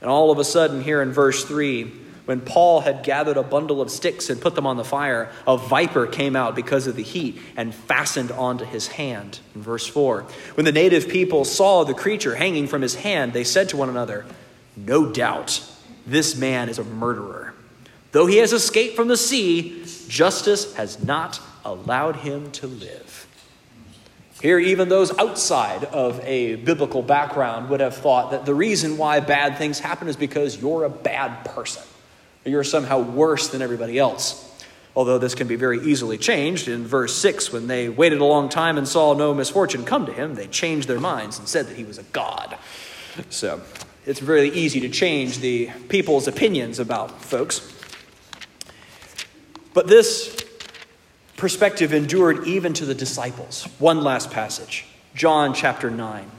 And 0.00 0.10
all 0.10 0.30
of 0.30 0.38
a 0.38 0.44
sudden, 0.44 0.82
here 0.82 1.02
in 1.02 1.12
verse 1.12 1.44
3, 1.44 1.90
when 2.26 2.40
Paul 2.40 2.80
had 2.80 3.04
gathered 3.04 3.36
a 3.36 3.42
bundle 3.44 3.80
of 3.80 3.90
sticks 3.90 4.28
and 4.30 4.40
put 4.40 4.56
them 4.56 4.66
on 4.66 4.76
the 4.76 4.84
fire, 4.84 5.30
a 5.46 5.56
viper 5.56 6.08
came 6.08 6.34
out 6.34 6.56
because 6.56 6.88
of 6.88 6.96
the 6.96 7.02
heat 7.02 7.38
and 7.56 7.72
fastened 7.72 8.32
onto 8.32 8.64
his 8.64 8.88
hand. 8.88 9.38
In 9.54 9.62
verse 9.62 9.86
4, 9.86 10.26
when 10.54 10.66
the 10.66 10.72
native 10.72 11.08
people 11.08 11.44
saw 11.44 11.84
the 11.84 11.94
creature 11.94 12.34
hanging 12.34 12.66
from 12.66 12.82
his 12.82 12.96
hand, 12.96 13.32
they 13.32 13.44
said 13.44 13.68
to 13.70 13.76
one 13.76 13.88
another, 13.88 14.26
No 14.76 15.10
doubt 15.10 15.62
this 16.04 16.36
man 16.36 16.68
is 16.68 16.80
a 16.80 16.84
murderer. 16.84 17.54
Though 18.10 18.26
he 18.26 18.38
has 18.38 18.52
escaped 18.52 18.96
from 18.96 19.06
the 19.06 19.16
sea, 19.16 19.84
justice 20.08 20.74
has 20.74 21.02
not 21.04 21.40
allowed 21.64 22.16
him 22.16 22.50
to 22.52 22.66
live. 22.66 23.28
Here, 24.42 24.58
even 24.58 24.88
those 24.88 25.16
outside 25.16 25.84
of 25.84 26.20
a 26.24 26.56
biblical 26.56 27.02
background 27.02 27.70
would 27.70 27.80
have 27.80 27.96
thought 27.96 28.32
that 28.32 28.44
the 28.44 28.54
reason 28.54 28.98
why 28.98 29.20
bad 29.20 29.58
things 29.58 29.78
happen 29.78 30.08
is 30.08 30.16
because 30.16 30.60
you're 30.60 30.84
a 30.84 30.90
bad 30.90 31.44
person 31.44 31.82
you're 32.46 32.64
somehow 32.64 33.00
worse 33.00 33.48
than 33.48 33.62
everybody 33.62 33.98
else. 33.98 34.42
Although 34.94 35.18
this 35.18 35.34
can 35.34 35.46
be 35.46 35.56
very 35.56 35.80
easily 35.80 36.16
changed. 36.16 36.68
In 36.68 36.86
verse 36.86 37.14
6, 37.16 37.52
when 37.52 37.66
they 37.66 37.88
waited 37.90 38.20
a 38.20 38.24
long 38.24 38.48
time 38.48 38.78
and 38.78 38.88
saw 38.88 39.12
no 39.12 39.34
misfortune 39.34 39.84
come 39.84 40.06
to 40.06 40.12
him, 40.12 40.34
they 40.34 40.46
changed 40.46 40.88
their 40.88 41.00
minds 41.00 41.38
and 41.38 41.46
said 41.46 41.66
that 41.66 41.76
he 41.76 41.84
was 41.84 41.98
a 41.98 42.02
god. 42.04 42.56
So 43.28 43.60
it's 44.06 44.20
very 44.20 44.48
easy 44.50 44.80
to 44.80 44.88
change 44.88 45.38
the 45.38 45.70
people's 45.88 46.28
opinions 46.28 46.78
about 46.78 47.20
folks. 47.20 47.72
But 49.74 49.86
this 49.86 50.42
perspective 51.36 51.92
endured 51.92 52.46
even 52.46 52.72
to 52.74 52.86
the 52.86 52.94
disciples. 52.94 53.64
One 53.78 54.02
last 54.02 54.30
passage 54.30 54.86
John 55.14 55.52
chapter 55.52 55.90
9. 55.90 56.30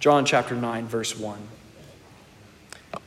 John 0.00 0.24
chapter 0.24 0.54
9, 0.54 0.86
verse 0.86 1.18
1. 1.18 1.38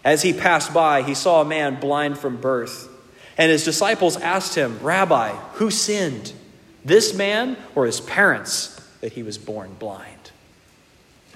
As 0.04 0.22
he 0.22 0.34
passed 0.34 0.74
by, 0.74 1.04
he 1.04 1.14
saw 1.14 1.42
a 1.42 1.46
man 1.46 1.80
blind 1.80 2.18
from 2.18 2.38
birth. 2.38 2.90
And 3.38 3.52
his 3.52 3.64
disciples 3.64 4.18
asked 4.18 4.56
him, 4.56 4.80
Rabbi, 4.82 5.30
who 5.54 5.72
sinned, 5.72 6.34
this 6.84 7.14
man 7.14 7.58
or 7.76 7.86
his 7.86 8.02
parents, 8.02 8.80
that 9.02 9.14
he 9.14 9.24
was 9.24 9.38
born 9.38 9.76
blind? 9.80 10.32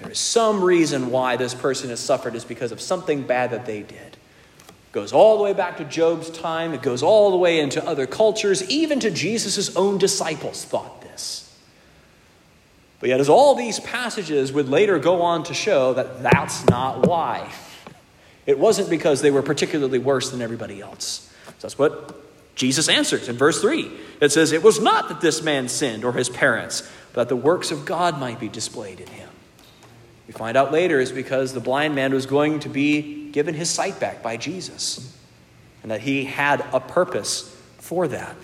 There 0.00 0.10
is 0.10 0.18
some 0.18 0.62
reason 0.62 1.10
why 1.10 1.36
this 1.36 1.54
person 1.54 1.90
has 1.90 2.00
suffered 2.00 2.34
is 2.34 2.44
because 2.44 2.70
of 2.72 2.80
something 2.80 3.22
bad 3.22 3.50
that 3.50 3.66
they 3.66 3.80
did. 3.80 3.96
It 4.68 4.92
goes 4.92 5.12
all 5.12 5.38
the 5.38 5.44
way 5.44 5.52
back 5.52 5.78
to 5.78 5.84
Job's 5.84 6.30
time, 6.30 6.74
it 6.74 6.82
goes 6.82 7.02
all 7.02 7.30
the 7.30 7.36
way 7.36 7.60
into 7.60 7.84
other 7.86 8.06
cultures, 8.06 8.68
even 8.68 9.00
to 9.00 9.10
Jesus' 9.10 9.74
own 9.74 9.96
disciples 9.96 10.64
thought 10.64 11.00
this. 11.02 11.42
But 13.00 13.10
yet, 13.10 13.20
as 13.20 13.28
all 13.28 13.54
these 13.54 13.80
passages 13.80 14.52
would 14.52 14.68
later 14.68 14.98
go 14.98 15.22
on 15.22 15.44
to 15.44 15.54
show 15.54 15.94
that 15.94 16.22
that's 16.22 16.66
not 16.66 17.06
why. 17.06 17.50
It 18.46 18.58
wasn't 18.58 18.88
because 18.88 19.22
they 19.22 19.30
were 19.30 19.42
particularly 19.42 19.98
worse 19.98 20.30
than 20.30 20.40
everybody 20.40 20.80
else. 20.80 21.32
So 21.46 21.52
that's 21.62 21.78
what 21.78 22.54
Jesus 22.54 22.88
answers 22.88 23.28
in 23.28 23.36
verse 23.36 23.60
3. 23.60 23.90
It 24.20 24.32
says, 24.32 24.52
It 24.52 24.62
was 24.62 24.80
not 24.80 25.08
that 25.08 25.20
this 25.20 25.42
man 25.42 25.68
sinned 25.68 26.04
or 26.04 26.12
his 26.12 26.28
parents, 26.28 26.88
but 27.12 27.22
that 27.22 27.28
the 27.28 27.36
works 27.36 27.70
of 27.70 27.84
God 27.84 28.18
might 28.18 28.40
be 28.40 28.48
displayed 28.48 29.00
in 29.00 29.08
him. 29.08 29.28
We 30.26 30.32
find 30.32 30.56
out 30.56 30.72
later 30.72 30.98
is 30.98 31.12
because 31.12 31.52
the 31.52 31.60
blind 31.60 31.94
man 31.94 32.12
was 32.14 32.26
going 32.26 32.60
to 32.60 32.68
be 32.68 33.30
given 33.30 33.54
his 33.54 33.68
sight 33.68 34.00
back 34.00 34.22
by 34.22 34.36
Jesus, 34.36 35.16
and 35.82 35.90
that 35.90 36.00
he 36.00 36.24
had 36.24 36.64
a 36.72 36.80
purpose 36.80 37.54
for 37.78 38.08
that. 38.08 38.34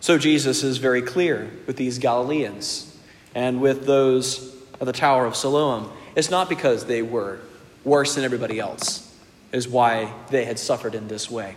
So 0.00 0.18
Jesus 0.18 0.62
is 0.62 0.78
very 0.78 1.02
clear 1.02 1.50
with 1.66 1.76
these 1.76 1.98
Galileans 1.98 2.96
and 3.34 3.60
with 3.60 3.86
those 3.86 4.54
of 4.80 4.86
the 4.86 4.92
Tower 4.92 5.26
of 5.26 5.36
Siloam. 5.36 5.90
It's 6.14 6.30
not 6.30 6.48
because 6.48 6.86
they 6.86 7.02
were 7.02 7.40
worse 7.86 8.16
than 8.16 8.24
everybody 8.24 8.58
else, 8.58 9.16
is 9.52 9.68
why 9.68 10.12
they 10.30 10.44
had 10.44 10.58
suffered 10.58 10.94
in 10.94 11.06
this 11.06 11.30
way. 11.30 11.54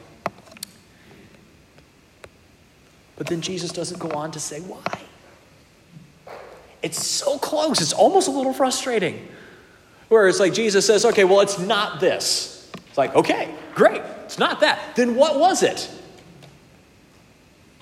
But 3.18 3.28
then 3.28 3.42
Jesus 3.42 3.72
doesn't 3.72 4.00
go 4.00 4.12
on 4.12 4.32
to 4.32 4.40
say 4.40 4.62
why. 4.62 5.02
It's 6.82 7.04
so 7.04 7.38
close, 7.40 7.82
it's 7.82 7.92
almost 7.92 8.28
a 8.30 8.32
little 8.32 8.54
frustrating. 8.54 9.28
Where 10.08 10.28
it's 10.28 10.40
like 10.40 10.54
Jesus 10.54 10.86
says, 10.86 11.04
okay, 11.04 11.24
well, 11.24 11.42
it's 11.42 11.60
not 11.60 12.00
this. 12.00 12.72
It's 12.88 12.98
like, 12.98 13.16
okay, 13.16 13.54
great, 13.76 14.02
it's 14.24 14.40
not 14.40 14.62
that. 14.62 14.96
Then 14.96 15.16
what 15.16 15.40
was 15.40 15.64
it? 15.64 15.90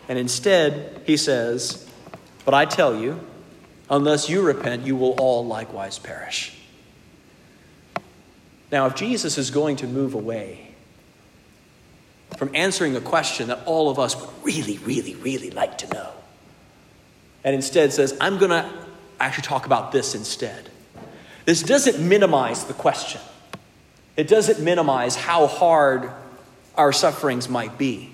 And 0.10 0.18
instead, 0.18 1.02
he 1.06 1.18
says, 1.18 1.86
But 2.46 2.54
I 2.54 2.64
tell 2.64 2.96
you, 2.96 3.20
unless 3.90 4.30
you 4.30 4.42
repent, 4.42 4.86
you 4.86 4.96
will 4.96 5.12
all 5.20 5.46
likewise 5.46 6.00
perish. 6.00 6.57
Now, 8.72 8.86
if 8.88 8.96
Jesus 8.96 9.38
is 9.38 9.52
going 9.52 9.78
to 9.78 9.88
move 9.88 10.14
away 10.14 10.68
from 12.38 12.52
answering 12.54 12.96
a 12.96 13.02
question 13.02 13.48
that 13.48 13.66
all 13.66 13.90
of 13.90 14.00
us 14.00 14.20
would 14.20 14.30
really, 14.44 14.78
really, 14.80 15.16
really 15.16 15.50
like 15.52 15.78
to 15.80 15.88
know, 15.94 16.12
and 17.44 17.56
instead 17.56 17.94
says, 17.94 18.18
I'm 18.20 18.38
going 18.38 18.52
to 18.52 18.70
actually 19.20 19.44
talk 19.44 19.66
about 19.66 19.92
this 19.92 20.16
instead, 20.16 20.70
this 21.46 21.64
doesn't 21.64 22.06
minimize 22.06 22.66
the 22.66 22.74
question. 22.74 23.22
It 24.18 24.28
doesn't 24.28 24.60
minimize 24.60 25.16
how 25.16 25.48
hard 25.48 26.12
our 26.76 26.92
sufferings 26.92 27.48
might 27.48 27.78
be. 27.78 28.12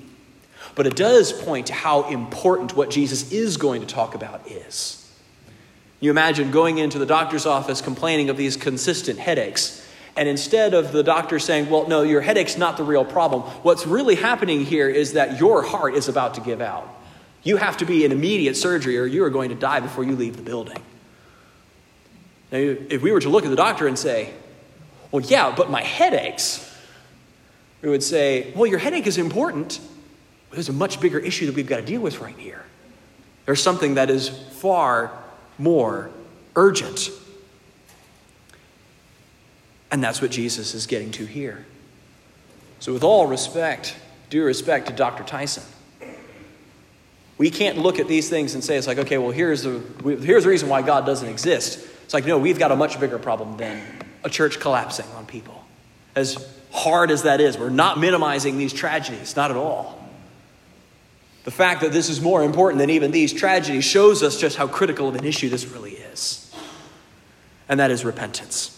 But 0.75 0.87
it 0.87 0.95
does 0.95 1.31
point 1.31 1.67
to 1.67 1.73
how 1.73 2.09
important 2.09 2.75
what 2.75 2.89
Jesus 2.89 3.31
is 3.31 3.57
going 3.57 3.81
to 3.81 3.87
talk 3.87 4.15
about 4.15 4.49
is. 4.49 4.99
You 5.99 6.11
imagine 6.11 6.51
going 6.51 6.77
into 6.77 6.99
the 6.99 7.05
doctor's 7.05 7.45
office 7.45 7.81
complaining 7.81 8.29
of 8.29 8.37
these 8.37 8.57
consistent 8.57 9.19
headaches 9.19 9.79
and 10.15 10.29
instead 10.29 10.73
of 10.73 10.91
the 10.91 11.03
doctor 11.03 11.39
saying, 11.39 11.69
well, 11.69 11.87
no, 11.87 12.03
your 12.03 12.21
headache's 12.21 12.57
not 12.57 12.77
the 12.77 12.83
real 12.83 13.03
problem, 13.03 13.41
what's 13.63 13.87
really 13.87 14.15
happening 14.15 14.63
here 14.65 14.87
is 14.87 15.13
that 15.13 15.39
your 15.39 15.63
heart 15.63 15.95
is 15.95 16.07
about 16.07 16.35
to 16.35 16.41
give 16.41 16.61
out. 16.61 16.87
You 17.41 17.57
have 17.57 17.77
to 17.77 17.85
be 17.85 18.05
in 18.05 18.11
immediate 18.11 18.55
surgery 18.55 18.97
or 18.97 19.05
you 19.05 19.23
are 19.23 19.29
going 19.29 19.49
to 19.49 19.55
die 19.55 19.79
before 19.79 20.03
you 20.03 20.15
leave 20.15 20.37
the 20.37 20.43
building. 20.43 20.81
Now, 22.51 22.59
if 22.59 23.01
we 23.01 23.11
were 23.11 23.19
to 23.19 23.29
look 23.29 23.43
at 23.43 23.49
the 23.49 23.55
doctor 23.55 23.87
and 23.87 23.97
say, 23.97 24.31
well, 25.11 25.23
yeah, 25.23 25.53
but 25.55 25.69
my 25.69 25.81
headaches, 25.81 26.71
we 27.81 27.89
would 27.89 28.03
say, 28.03 28.53
well, 28.55 28.67
your 28.67 28.79
headache 28.79 29.07
is 29.07 29.17
important, 29.17 29.79
but 30.49 30.57
there's 30.57 30.69
a 30.69 30.73
much 30.73 31.01
bigger 31.01 31.17
issue 31.19 31.47
that 31.47 31.55
we've 31.55 31.67
got 31.67 31.77
to 31.77 31.85
deal 31.85 32.01
with 32.01 32.19
right 32.19 32.37
here. 32.37 32.63
There's 33.45 33.61
something 33.61 33.95
that 33.95 34.09
is 34.09 34.29
far 34.29 35.11
more 35.57 36.11
urgent. 36.55 37.09
And 39.93 40.03
that's 40.03 40.23
what 40.23 40.31
Jesus 40.31 40.73
is 40.73 40.87
getting 40.87 41.11
to 41.11 41.25
here. 41.25 41.67
So, 42.79 42.93
with 42.93 43.03
all 43.03 43.27
respect, 43.27 43.95
due 44.31 44.43
respect 44.43 44.87
to 44.87 44.93
Dr. 44.93 45.23
Tyson, 45.23 45.61
we 47.37 47.51
can't 47.51 47.77
look 47.77 47.99
at 47.99 48.07
these 48.07 48.27
things 48.27 48.55
and 48.55 48.63
say, 48.63 48.75
it's 48.75 48.87
like, 48.87 48.97
okay, 48.97 49.19
well, 49.19 49.29
here's 49.29 49.61
the, 49.61 49.83
here's 50.03 50.45
the 50.45 50.49
reason 50.49 50.67
why 50.67 50.81
God 50.81 51.05
doesn't 51.05 51.29
exist. 51.29 51.87
It's 52.05 52.13
like, 52.13 52.25
no, 52.25 52.39
we've 52.39 52.57
got 52.57 52.71
a 52.71 52.75
much 52.75 52.99
bigger 52.99 53.19
problem 53.19 53.55
than 53.57 53.83
a 54.23 54.31
church 54.31 54.59
collapsing 54.59 55.05
on 55.15 55.27
people. 55.27 55.63
As 56.15 56.43
hard 56.71 57.11
as 57.11 57.21
that 57.23 57.39
is, 57.39 57.55
we're 57.55 57.69
not 57.69 57.99
minimizing 57.99 58.57
these 58.57 58.73
tragedies, 58.73 59.35
not 59.35 59.51
at 59.51 59.57
all. 59.57 60.03
The 61.43 61.51
fact 61.51 61.81
that 61.81 61.91
this 61.91 62.09
is 62.09 62.19
more 62.19 62.41
important 62.41 62.79
than 62.79 62.89
even 62.89 63.11
these 63.11 63.31
tragedies 63.31 63.85
shows 63.85 64.23
us 64.23 64.41
just 64.41 64.57
how 64.57 64.67
critical 64.67 65.07
of 65.07 65.13
an 65.15 65.23
issue 65.23 65.49
this 65.49 65.67
really 65.67 65.91
is. 65.91 66.51
and 67.69 67.79
that 67.79 67.91
is 67.91 68.03
repentance. 68.03 68.72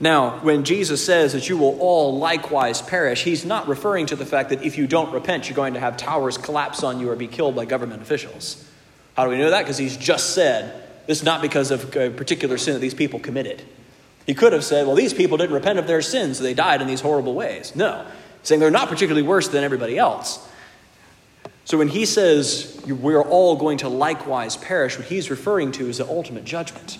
Now, 0.00 0.40
when 0.40 0.64
Jesus 0.64 1.04
says 1.04 1.32
that 1.32 1.48
you 1.48 1.56
will 1.56 1.78
all 1.78 2.18
likewise 2.18 2.82
perish, 2.82 3.22
he's 3.22 3.44
not 3.44 3.68
referring 3.68 4.06
to 4.06 4.16
the 4.16 4.26
fact 4.26 4.50
that 4.50 4.62
if 4.62 4.76
you 4.76 4.86
don't 4.86 5.12
repent, 5.12 5.48
you're 5.48 5.56
going 5.56 5.74
to 5.74 5.80
have 5.80 5.96
towers 5.96 6.36
collapse 6.36 6.82
on 6.82 7.00
you 7.00 7.10
or 7.10 7.16
be 7.16 7.28
killed 7.28 7.54
by 7.54 7.64
government 7.64 8.02
officials. 8.02 8.68
How 9.16 9.24
do 9.24 9.30
we 9.30 9.38
know 9.38 9.50
that? 9.50 9.62
Because 9.62 9.78
he's 9.78 9.96
just 9.96 10.34
said 10.34 10.82
this 11.06 11.18
is 11.18 11.24
not 11.24 11.42
because 11.42 11.70
of 11.70 11.94
a 11.96 12.10
particular 12.10 12.58
sin 12.58 12.74
that 12.74 12.80
these 12.80 12.94
people 12.94 13.20
committed. 13.20 13.62
He 14.26 14.34
could 14.34 14.52
have 14.52 14.64
said, 14.64 14.86
well, 14.86 14.96
these 14.96 15.12
people 15.12 15.36
didn't 15.36 15.54
repent 15.54 15.78
of 15.78 15.86
their 15.86 16.02
sins, 16.02 16.38
so 16.38 16.44
they 16.44 16.54
died 16.54 16.80
in 16.80 16.88
these 16.88 17.02
horrible 17.02 17.34
ways. 17.34 17.76
No, 17.76 18.06
saying 18.42 18.60
they're 18.60 18.70
not 18.70 18.88
particularly 18.88 19.26
worse 19.26 19.48
than 19.48 19.62
everybody 19.62 19.98
else. 19.98 20.48
So 21.66 21.78
when 21.78 21.88
he 21.88 22.04
says 22.04 22.82
we're 22.86 23.22
all 23.22 23.56
going 23.56 23.78
to 23.78 23.88
likewise 23.88 24.56
perish, 24.56 24.98
what 24.98 25.06
he's 25.06 25.30
referring 25.30 25.72
to 25.72 25.88
is 25.88 25.98
the 25.98 26.06
ultimate 26.06 26.44
judgment 26.44 26.98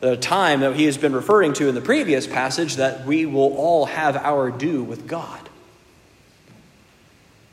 the 0.00 0.16
time 0.16 0.60
that 0.60 0.74
he 0.74 0.86
has 0.86 0.96
been 0.96 1.14
referring 1.14 1.52
to 1.54 1.68
in 1.68 1.74
the 1.74 1.80
previous 1.80 2.26
passage 2.26 2.76
that 2.76 3.04
we 3.04 3.26
will 3.26 3.56
all 3.56 3.86
have 3.86 4.16
our 4.16 4.50
due 4.50 4.82
with 4.82 5.06
God. 5.06 5.48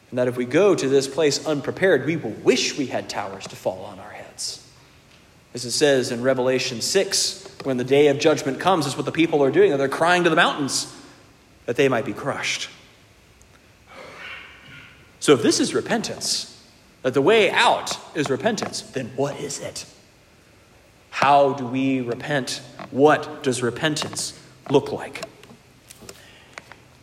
And 0.09 0.17
that 0.17 0.29
if 0.29 0.37
we 0.37 0.45
go 0.45 0.73
to 0.73 0.87
this 0.87 1.07
place 1.07 1.45
unprepared, 1.45 2.05
we 2.05 2.15
will 2.15 2.31
wish 2.31 2.77
we 2.77 2.85
had 2.87 3.09
towers 3.09 3.45
to 3.47 3.55
fall 3.57 3.83
on 3.83 3.99
our 3.99 4.11
heads. 4.11 4.65
As 5.53 5.65
it 5.65 5.71
says 5.71 6.11
in 6.11 6.21
Revelation 6.21 6.79
6, 6.79 7.57
when 7.63 7.75
the 7.75 7.83
day 7.83 8.07
of 8.07 8.17
judgment 8.17 8.61
comes, 8.61 8.85
is 8.85 8.95
what 8.95 9.05
the 9.05 9.11
people 9.11 9.43
are 9.43 9.51
doing. 9.51 9.75
They're 9.77 9.89
crying 9.89 10.23
to 10.23 10.29
the 10.29 10.35
mountains 10.37 10.93
that 11.65 11.75
they 11.75 11.89
might 11.89 12.05
be 12.05 12.13
crushed. 12.13 12.69
So 15.19 15.33
if 15.33 15.41
this 15.41 15.59
is 15.59 15.73
repentance, 15.73 16.65
that 17.01 17.13
the 17.13 17.21
way 17.21 17.51
out 17.51 17.97
is 18.15 18.29
repentance, 18.29 18.81
then 18.81 19.11
what 19.17 19.37
is 19.41 19.59
it? 19.59 19.85
How 21.17 21.53
do 21.53 21.65
we 21.65 22.01
repent? 22.01 22.61
What 22.91 23.41
does 23.41 23.63
repentance 23.63 24.39
look 24.69 24.91
like? 24.91 25.23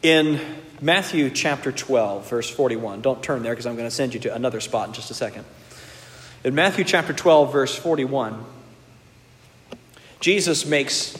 In 0.04 0.40
Matthew 0.80 1.30
chapter 1.30 1.72
12, 1.72 2.30
verse 2.30 2.48
41, 2.48 3.00
don't 3.00 3.20
turn 3.24 3.42
there 3.42 3.50
because 3.50 3.66
I'm 3.66 3.74
going 3.74 3.88
to 3.88 3.94
send 3.94 4.14
you 4.14 4.20
to 4.20 4.32
another 4.32 4.60
spot 4.60 4.86
in 4.86 4.94
just 4.94 5.10
a 5.10 5.14
second. 5.14 5.44
In 6.44 6.54
Matthew 6.54 6.84
chapter 6.84 7.12
12, 7.12 7.52
verse 7.52 7.74
41, 7.74 8.44
Jesus 10.20 10.64
makes 10.64 11.18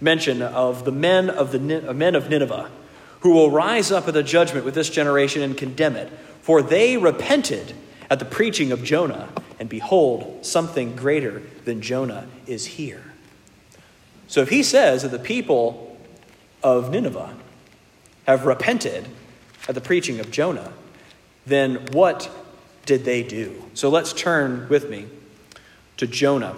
mention 0.00 0.42
of 0.42 0.84
the 0.84 0.92
men 0.92 1.28
of 1.28 1.50
the 1.50 1.58
men 1.58 2.14
of 2.14 2.30
Nineveh 2.30 2.70
who 3.22 3.32
will 3.32 3.50
rise 3.50 3.90
up 3.90 4.06
at 4.06 4.14
the 4.14 4.22
judgment 4.22 4.64
with 4.64 4.76
this 4.76 4.90
generation 4.90 5.42
and 5.42 5.58
condemn 5.58 5.96
it, 5.96 6.08
for 6.40 6.62
they 6.62 6.96
repented 6.96 7.74
at 8.10 8.18
the 8.18 8.24
preaching 8.24 8.72
of 8.72 8.84
Jonah, 8.84 9.28
and 9.58 9.68
behold, 9.68 10.44
something 10.44 10.94
greater 10.94 11.42
than 11.64 11.80
Jonah 11.80 12.26
is 12.46 12.66
here. 12.66 13.02
So 14.28 14.40
if 14.40 14.48
he 14.48 14.62
says 14.62 15.02
that 15.02 15.10
the 15.10 15.18
people 15.18 15.96
of 16.62 16.90
Nineveh 16.90 17.34
have 18.26 18.44
repented 18.44 19.08
at 19.68 19.74
the 19.74 19.80
preaching 19.80 20.20
of 20.20 20.30
Jonah, 20.30 20.72
then 21.46 21.86
what 21.92 22.30
did 22.84 23.04
they 23.04 23.22
do? 23.22 23.62
So 23.74 23.88
let's 23.88 24.12
turn 24.12 24.68
with 24.68 24.90
me 24.90 25.06
to 25.96 26.06
Jonah 26.06 26.54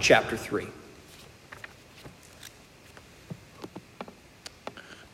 chapter 0.00 0.36
3. 0.36 0.66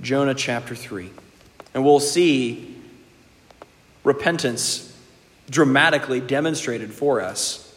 Jonah 0.00 0.34
chapter 0.34 0.74
3. 0.74 1.10
And 1.74 1.84
we'll 1.84 2.00
see 2.00 2.76
repentance 4.02 4.89
dramatically 5.50 6.20
demonstrated 6.20 6.94
for 6.94 7.20
us 7.20 7.74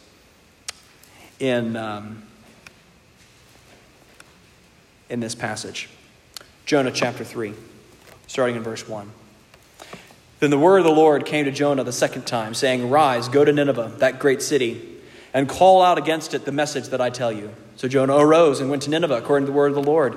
in, 1.40 1.76
um, 1.76 2.22
in 5.10 5.20
this 5.20 5.34
passage. 5.34 5.88
Jonah 6.64 6.92
chapter 6.92 7.24
3, 7.24 7.52
starting 8.28 8.56
in 8.56 8.62
verse 8.62 8.88
1. 8.88 9.10
Then 10.40 10.50
the 10.50 10.58
word 10.58 10.78
of 10.78 10.84
the 10.84 10.90
Lord 10.90 11.26
came 11.26 11.44
to 11.46 11.50
Jonah 11.50 11.84
the 11.84 11.92
second 11.92 12.26
time, 12.26 12.54
saying, 12.54 12.88
Rise, 12.90 13.28
go 13.28 13.44
to 13.44 13.52
Nineveh, 13.52 13.94
that 13.98 14.18
great 14.18 14.40
city, 14.40 14.80
and 15.32 15.48
call 15.48 15.82
out 15.82 15.98
against 15.98 16.32
it 16.32 16.44
the 16.44 16.52
message 16.52 16.88
that 16.88 17.00
I 17.00 17.10
tell 17.10 17.32
you. 17.32 17.50
So 17.76 17.88
Jonah 17.88 18.16
arose 18.16 18.60
and 18.60 18.70
went 18.70 18.82
to 18.84 18.90
Nineveh, 18.90 19.16
according 19.16 19.46
to 19.46 19.52
the 19.52 19.56
word 19.56 19.68
of 19.68 19.74
the 19.74 19.82
Lord. 19.82 20.16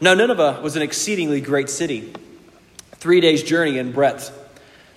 Now, 0.00 0.14
Nineveh 0.14 0.60
was 0.62 0.76
an 0.76 0.82
exceedingly 0.82 1.40
great 1.40 1.68
city, 1.68 2.12
three 2.92 3.20
days' 3.20 3.42
journey 3.42 3.78
in 3.78 3.92
breadth 3.92 4.38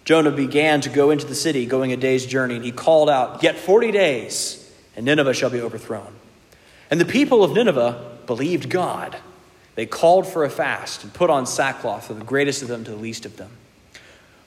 Jonah 0.06 0.32
began 0.32 0.82
to 0.82 0.90
go 0.90 1.10
into 1.10 1.26
the 1.26 1.36
city, 1.36 1.66
going 1.66 1.92
a 1.92 1.98
day's 1.98 2.28
journey, 2.28 2.56
and 2.56 2.64
he 2.64 2.72
called 2.72 3.10
out, 3.10 3.42
Yet 3.42 3.58
40 3.58 3.92
days, 3.92 4.72
and 4.96 5.06
Nineveh 5.06 5.34
shall 5.34 5.50
be 5.50 5.60
overthrown. 5.60 6.14
And 6.92 7.02
the 7.02 7.06
people 7.06 7.44
of 7.44 7.54
Nineveh 7.54 8.20
believed 8.28 8.70
God. 8.70 9.18
They 9.74 9.88
called 9.88 10.28
for 10.28 10.46
a 10.46 10.50
fast 10.50 11.04
and 11.04 11.14
put 11.14 11.32
on 11.32 11.48
sackcloth, 11.48 12.06
from 12.08 12.20
the 12.20 12.26
greatest 12.26 12.62
of 12.62 12.68
them 12.68 12.84
to 12.84 12.92
the 12.92 12.98
least 12.98 13.26
of 13.26 13.38
them. 13.38 13.50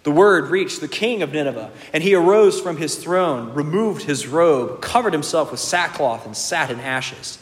The 0.04 0.12
word 0.12 0.48
reached 0.48 0.80
the 0.80 0.88
king 0.88 1.22
of 1.22 1.32
Nineveh, 1.32 1.72
and 1.92 2.04
he 2.04 2.14
arose 2.14 2.60
from 2.60 2.76
his 2.76 2.94
throne, 2.94 3.52
removed 3.52 4.04
his 4.04 4.28
robe, 4.28 4.80
covered 4.80 5.12
himself 5.12 5.50
with 5.50 5.60
sackcloth, 5.60 6.24
and 6.24 6.36
sat 6.36 6.70
in 6.70 6.78
ashes. 6.78 7.38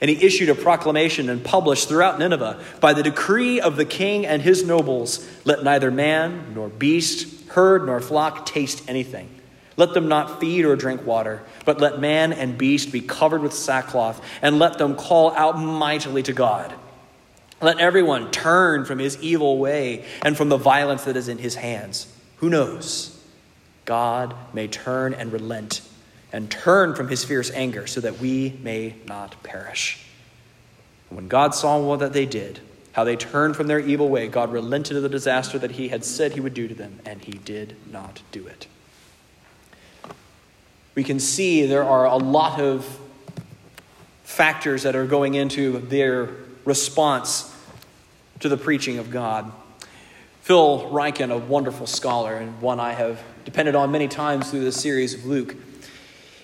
And 0.00 0.10
he 0.10 0.26
issued 0.26 0.48
a 0.48 0.56
proclamation 0.56 1.30
and 1.30 1.44
published 1.44 1.88
throughout 1.88 2.18
Nineveh 2.18 2.60
by 2.80 2.92
the 2.92 3.04
decree 3.04 3.60
of 3.60 3.76
the 3.76 3.84
king 3.84 4.26
and 4.26 4.42
his 4.42 4.64
nobles 4.64 5.24
let 5.44 5.62
neither 5.62 5.92
man 5.92 6.54
nor 6.54 6.68
beast 6.68 7.41
herd 7.54 7.86
nor 7.86 8.00
flock 8.00 8.46
taste 8.46 8.88
anything. 8.88 9.28
Let 9.76 9.94
them 9.94 10.08
not 10.08 10.40
feed 10.40 10.64
or 10.64 10.76
drink 10.76 11.06
water, 11.06 11.42
but 11.64 11.80
let 11.80 11.98
man 11.98 12.32
and 12.32 12.58
beast 12.58 12.92
be 12.92 13.00
covered 13.00 13.42
with 13.42 13.54
sackcloth, 13.54 14.22
and 14.42 14.58
let 14.58 14.78
them 14.78 14.94
call 14.94 15.32
out 15.32 15.58
mightily 15.58 16.22
to 16.24 16.32
God. 16.32 16.74
Let 17.60 17.78
everyone 17.78 18.30
turn 18.30 18.84
from 18.84 18.98
his 18.98 19.20
evil 19.22 19.58
way 19.58 20.04
and 20.22 20.36
from 20.36 20.48
the 20.48 20.56
violence 20.56 21.04
that 21.04 21.16
is 21.16 21.28
in 21.28 21.38
his 21.38 21.54
hands. 21.54 22.12
Who 22.38 22.50
knows? 22.50 23.18
God 23.84 24.34
may 24.52 24.68
turn 24.68 25.14
and 25.14 25.32
relent 25.32 25.80
and 26.32 26.50
turn 26.50 26.94
from 26.94 27.08
his 27.08 27.24
fierce 27.24 27.50
anger 27.50 27.86
so 27.86 28.00
that 28.00 28.18
we 28.18 28.58
may 28.62 28.94
not 29.06 29.42
perish. 29.42 30.04
When 31.08 31.28
God 31.28 31.54
saw 31.54 31.78
what 31.78 32.00
that 32.00 32.12
they 32.12 32.26
did, 32.26 32.60
how 32.92 33.04
they 33.04 33.16
turned 33.16 33.56
from 33.56 33.66
their 33.66 33.80
evil 33.80 34.08
way, 34.08 34.28
God 34.28 34.52
relented 34.52 34.96
of 34.96 35.02
the 35.02 35.08
disaster 35.08 35.58
that 35.58 35.72
he 35.72 35.88
had 35.88 36.04
said 36.04 36.32
he 36.32 36.40
would 36.40 36.54
do 36.54 36.68
to 36.68 36.74
them, 36.74 37.00
and 37.04 37.22
he 37.22 37.32
did 37.32 37.76
not 37.90 38.22
do 38.30 38.46
it. 38.46 38.66
We 40.94 41.02
can 41.02 41.18
see 41.18 41.64
there 41.66 41.84
are 41.84 42.06
a 42.06 42.16
lot 42.16 42.60
of 42.60 43.00
factors 44.24 44.82
that 44.82 44.94
are 44.94 45.06
going 45.06 45.34
into 45.34 45.78
their 45.78 46.28
response 46.64 47.54
to 48.40 48.48
the 48.48 48.56
preaching 48.56 48.98
of 48.98 49.10
God. 49.10 49.50
Phil 50.42 50.90
Ryken, 50.90 51.30
a 51.30 51.38
wonderful 51.38 51.86
scholar, 51.86 52.36
and 52.36 52.60
one 52.60 52.78
I 52.78 52.92
have 52.92 53.20
depended 53.44 53.74
on 53.74 53.90
many 53.90 54.08
times 54.08 54.50
through 54.50 54.64
this 54.64 54.80
series 54.80 55.14
of 55.14 55.24
Luke, 55.24 55.54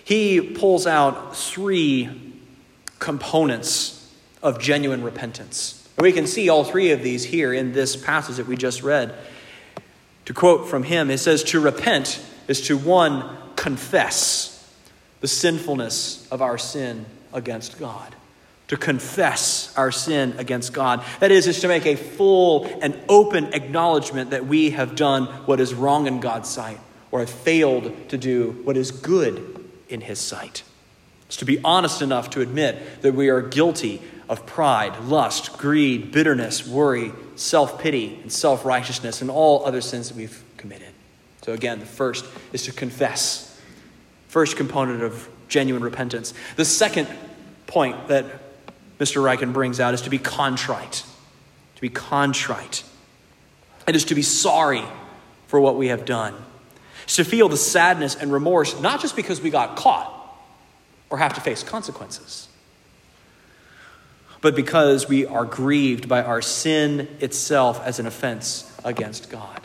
he 0.03 0.41
pulls 0.41 0.87
out 0.87 1.35
three 1.35 2.09
components 2.97 4.11
of 4.41 4.59
genuine 4.59 5.03
repentance. 5.03 5.78
And 5.99 6.05
we 6.05 6.13
can 6.13 6.27
see 6.27 6.47
all 6.47 6.63
three 6.63 6.91
of 6.91 7.03
these 7.03 7.25
here 7.25 7.53
in 7.53 7.73
this 7.73 7.97
passage 7.97 8.37
that 8.37 8.47
we 8.47 8.55
just 8.55 8.83
read. 8.83 9.13
To 10.27 10.33
quote 10.33 10.69
from 10.69 10.83
him, 10.83 11.11
it 11.11 11.17
says, 11.17 11.43
To 11.43 11.59
repent 11.59 12.25
is 12.47 12.61
to 12.67 12.77
one, 12.77 13.37
confess 13.57 14.73
the 15.19 15.27
sinfulness 15.27 16.25
of 16.31 16.41
our 16.41 16.57
sin 16.57 17.05
against 17.33 17.77
God. 17.77 18.15
To 18.69 18.77
confess 18.77 19.75
our 19.75 19.91
sin 19.91 20.35
against 20.37 20.71
God. 20.71 21.03
That 21.19 21.31
is, 21.31 21.47
is 21.47 21.59
to 21.61 21.67
make 21.67 21.85
a 21.85 21.97
full 21.97 22.63
and 22.81 22.97
open 23.09 23.53
acknowledgement 23.53 24.29
that 24.29 24.45
we 24.45 24.69
have 24.69 24.95
done 24.95 25.25
what 25.47 25.59
is 25.59 25.73
wrong 25.73 26.07
in 26.07 26.21
God's 26.21 26.47
sight 26.47 26.79
or 27.11 27.19
have 27.19 27.29
failed 27.29 27.93
to 28.07 28.17
do 28.17 28.51
what 28.63 28.77
is 28.77 28.91
good 28.91 29.69
in 29.89 29.99
His 29.99 30.19
sight. 30.19 30.63
It's 31.25 31.35
to 31.37 31.45
be 31.45 31.59
honest 31.61 32.01
enough 32.01 32.29
to 32.29 32.41
admit 32.41 33.01
that 33.01 33.13
we 33.13 33.27
are 33.27 33.41
guilty 33.41 34.01
of 34.29 34.45
pride, 34.45 34.97
lust, 35.05 35.57
greed, 35.57 36.11
bitterness, 36.11 36.65
worry, 36.65 37.11
self 37.35 37.81
pity, 37.81 38.19
and 38.21 38.31
self 38.31 38.63
righteousness, 38.63 39.21
and 39.21 39.31
all 39.31 39.65
other 39.65 39.81
sins 39.81 40.09
that 40.09 40.15
we've 40.15 40.43
committed. 40.55 40.89
So, 41.41 41.53
again, 41.53 41.79
the 41.79 41.85
first 41.85 42.23
is 42.53 42.63
to 42.65 42.71
confess. 42.71 43.59
First 44.27 44.55
component 44.55 45.01
of 45.01 45.27
genuine 45.47 45.83
repentance. 45.83 46.35
The 46.55 46.65
second 46.65 47.07
point 47.65 48.09
that 48.09 48.25
Mr. 48.99 49.23
Ryken 49.23 49.51
brings 49.51 49.79
out 49.79 49.95
is 49.95 50.03
to 50.03 50.11
be 50.11 50.19
contrite. 50.19 51.03
To 51.75 51.81
be 51.81 51.89
contrite. 51.89 52.83
It 53.87 53.95
is 53.95 54.05
to 54.05 54.15
be 54.15 54.21
sorry 54.21 54.83
for 55.47 55.59
what 55.59 55.75
we 55.75 55.87
have 55.87 56.05
done. 56.05 56.35
It's 57.05 57.15
to 57.15 57.23
feel 57.23 57.49
the 57.49 57.57
sadness 57.57 58.15
and 58.15 58.31
remorse, 58.31 58.79
not 58.79 59.01
just 59.01 59.15
because 59.15 59.41
we 59.41 59.49
got 59.49 59.75
caught 59.75 60.13
or 61.09 61.17
have 61.17 61.33
to 61.33 61.41
face 61.41 61.63
consequences 61.63 62.48
but 64.41 64.55
because 64.55 65.07
we 65.07 65.25
are 65.25 65.45
grieved 65.45 66.07
by 66.07 66.21
our 66.23 66.41
sin 66.41 67.07
itself 67.19 67.81
as 67.85 67.99
an 67.99 68.07
offense 68.07 68.71
against 68.83 69.29
God. 69.29 69.61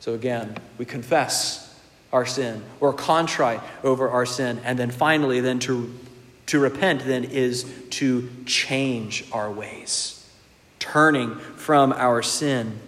So 0.00 0.14
again, 0.14 0.56
we 0.78 0.84
confess 0.84 1.80
our 2.12 2.26
sin, 2.26 2.62
or 2.80 2.92
contrite 2.92 3.60
over 3.82 4.08
our 4.08 4.26
sin, 4.26 4.60
and 4.64 4.78
then 4.78 4.90
finally, 4.90 5.40
then 5.40 5.58
to 5.60 5.92
To 6.46 6.60
repent, 6.60 7.04
then, 7.04 7.24
is 7.24 7.66
to 7.98 8.28
change 8.46 9.24
our 9.32 9.50
ways, 9.50 10.24
turning 10.78 11.34
from 11.56 11.92
our 11.92 12.22
sin. 12.22 12.78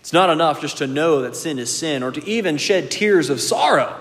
It's 0.00 0.14
not 0.14 0.30
enough 0.30 0.62
just 0.62 0.78
to 0.78 0.86
know 0.86 1.20
that 1.20 1.36
sin 1.36 1.58
is 1.58 1.68
sin 1.68 2.02
or 2.02 2.10
to 2.12 2.26
even 2.26 2.56
shed 2.56 2.90
tears 2.90 3.28
of 3.28 3.40
sorrow. 3.40 3.94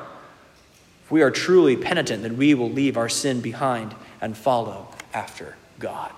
If 1.03 1.11
we 1.11 1.21
are 1.21 1.31
truly 1.31 1.75
penitent, 1.75 2.23
then 2.23 2.37
we 2.37 2.53
will 2.53 2.71
leave 2.71 2.95
our 2.95 3.09
sin 3.09 3.41
behind 3.41 3.93
and 4.21 4.37
follow 4.37 4.87
after 5.13 5.57
God. 5.79 6.11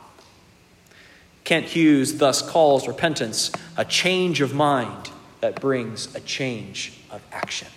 Kent 1.44 1.68
Hughes 1.68 2.18
thus 2.18 2.42
calls 2.42 2.88
repentance 2.88 3.52
a 3.78 3.86
change 3.86 4.42
of 4.42 4.54
mind 4.54 5.12
that 5.42 5.62
brings 5.62 6.14
a 6.16 6.20
change 6.20 7.00
of 7.12 7.22
action. 7.32 7.68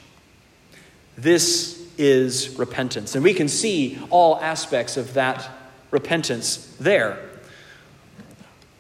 This 1.16 1.86
is 1.98 2.58
repentance. 2.58 3.14
And 3.14 3.24
we 3.24 3.34
can 3.34 3.48
see 3.48 3.98
all 4.08 4.40
aspects 4.40 4.96
of 4.96 5.14
that 5.14 5.50
repentance 5.90 6.74
there. 6.80 7.18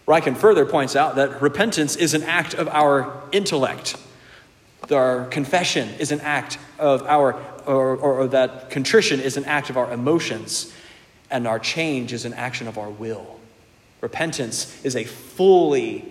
Ryken 0.06 0.36
further 0.36 0.64
points 0.64 0.96
out 0.96 1.16
that 1.16 1.42
repentance 1.42 1.96
is 1.96 2.14
an 2.14 2.22
act 2.22 2.54
of 2.54 2.68
our 2.68 3.22
intellect. 3.30 3.96
Our 4.90 5.26
confession 5.26 5.90
is 5.98 6.12
an 6.12 6.20
act 6.20 6.56
of 6.78 7.02
our, 7.02 7.34
or, 7.66 7.96
or, 7.96 8.20
or 8.20 8.28
that 8.28 8.70
contrition 8.70 9.20
is 9.20 9.36
an 9.36 9.44
act 9.44 9.68
of 9.68 9.76
our 9.76 9.92
emotions, 9.92 10.72
and 11.30 11.46
our 11.46 11.58
change 11.58 12.12
is 12.12 12.24
an 12.24 12.34
action 12.34 12.68
of 12.68 12.78
our 12.78 12.90
will. 12.90 13.38
Repentance 14.00 14.84
is 14.84 14.96
a 14.96 15.04
fully 15.04 16.04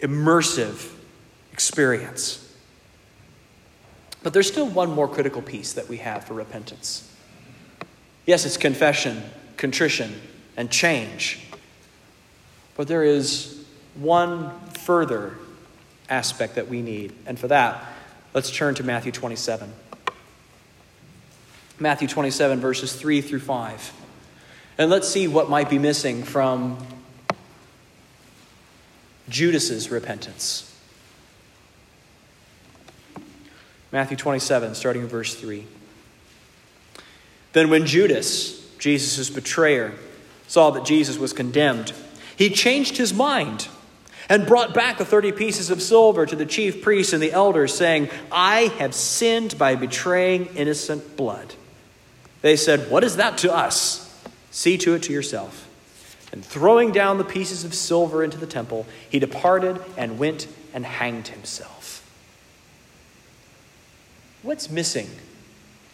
immersive 0.00 0.92
experience. 1.52 2.42
But 4.22 4.32
there's 4.32 4.48
still 4.48 4.66
one 4.66 4.90
more 4.90 5.08
critical 5.08 5.42
piece 5.42 5.74
that 5.74 5.88
we 5.88 5.98
have 5.98 6.24
for 6.24 6.34
repentance. 6.34 7.12
Yes, 8.24 8.44
it's 8.44 8.56
confession, 8.56 9.22
contrition, 9.56 10.20
and 10.56 10.70
change. 10.70 11.46
But 12.76 12.88
there 12.88 13.04
is 13.04 13.64
one 13.94 14.58
further 14.70 15.34
aspect 16.08 16.56
that 16.56 16.68
we 16.68 16.82
need. 16.82 17.12
And 17.26 17.38
for 17.38 17.48
that, 17.48 17.84
let's 18.34 18.50
turn 18.50 18.74
to 18.76 18.82
Matthew 18.82 19.12
27. 19.12 19.72
Matthew 21.78 22.08
27, 22.08 22.60
verses 22.60 22.94
3 22.94 23.20
through 23.20 23.40
5. 23.40 23.92
And 24.78 24.90
let's 24.90 25.08
see 25.08 25.26
what 25.26 25.48
might 25.48 25.70
be 25.70 25.78
missing 25.78 26.22
from 26.22 26.78
Judas's 29.28 29.90
repentance. 29.90 30.72
Matthew 33.90 34.16
27, 34.18 34.74
starting 34.74 35.02
in 35.02 35.08
verse 35.08 35.34
3. 35.34 35.64
Then, 37.54 37.70
when 37.70 37.86
Judas, 37.86 38.68
Jesus' 38.78 39.30
betrayer, 39.30 39.94
saw 40.46 40.70
that 40.70 40.84
Jesus 40.84 41.16
was 41.16 41.32
condemned, 41.32 41.94
he 42.36 42.50
changed 42.50 42.98
his 42.98 43.14
mind 43.14 43.68
and 44.28 44.46
brought 44.46 44.74
back 44.74 44.98
the 44.98 45.04
30 45.06 45.32
pieces 45.32 45.70
of 45.70 45.80
silver 45.80 46.26
to 46.26 46.36
the 46.36 46.44
chief 46.44 46.82
priests 46.82 47.14
and 47.14 47.22
the 47.22 47.32
elders, 47.32 47.72
saying, 47.72 48.10
I 48.30 48.62
have 48.78 48.94
sinned 48.94 49.56
by 49.56 49.76
betraying 49.76 50.46
innocent 50.56 51.16
blood. 51.16 51.54
They 52.42 52.56
said, 52.56 52.90
What 52.90 53.04
is 53.04 53.16
that 53.16 53.38
to 53.38 53.54
us? 53.54 54.05
See 54.56 54.78
to 54.78 54.94
it 54.94 55.02
to 55.02 55.12
yourself. 55.12 55.68
And 56.32 56.42
throwing 56.42 56.90
down 56.90 57.18
the 57.18 57.24
pieces 57.24 57.62
of 57.62 57.74
silver 57.74 58.24
into 58.24 58.38
the 58.38 58.46
temple, 58.46 58.86
he 59.06 59.18
departed 59.18 59.78
and 59.98 60.18
went 60.18 60.48
and 60.72 60.86
hanged 60.86 61.28
himself. 61.28 62.02
What's 64.40 64.70
missing 64.70 65.10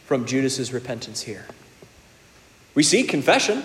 from 0.05 0.27
Judas's 0.27 0.73
repentance 0.73 1.23
here? 1.23 1.45
We 2.77 2.85
see 2.85 3.03
confession. 3.03 3.63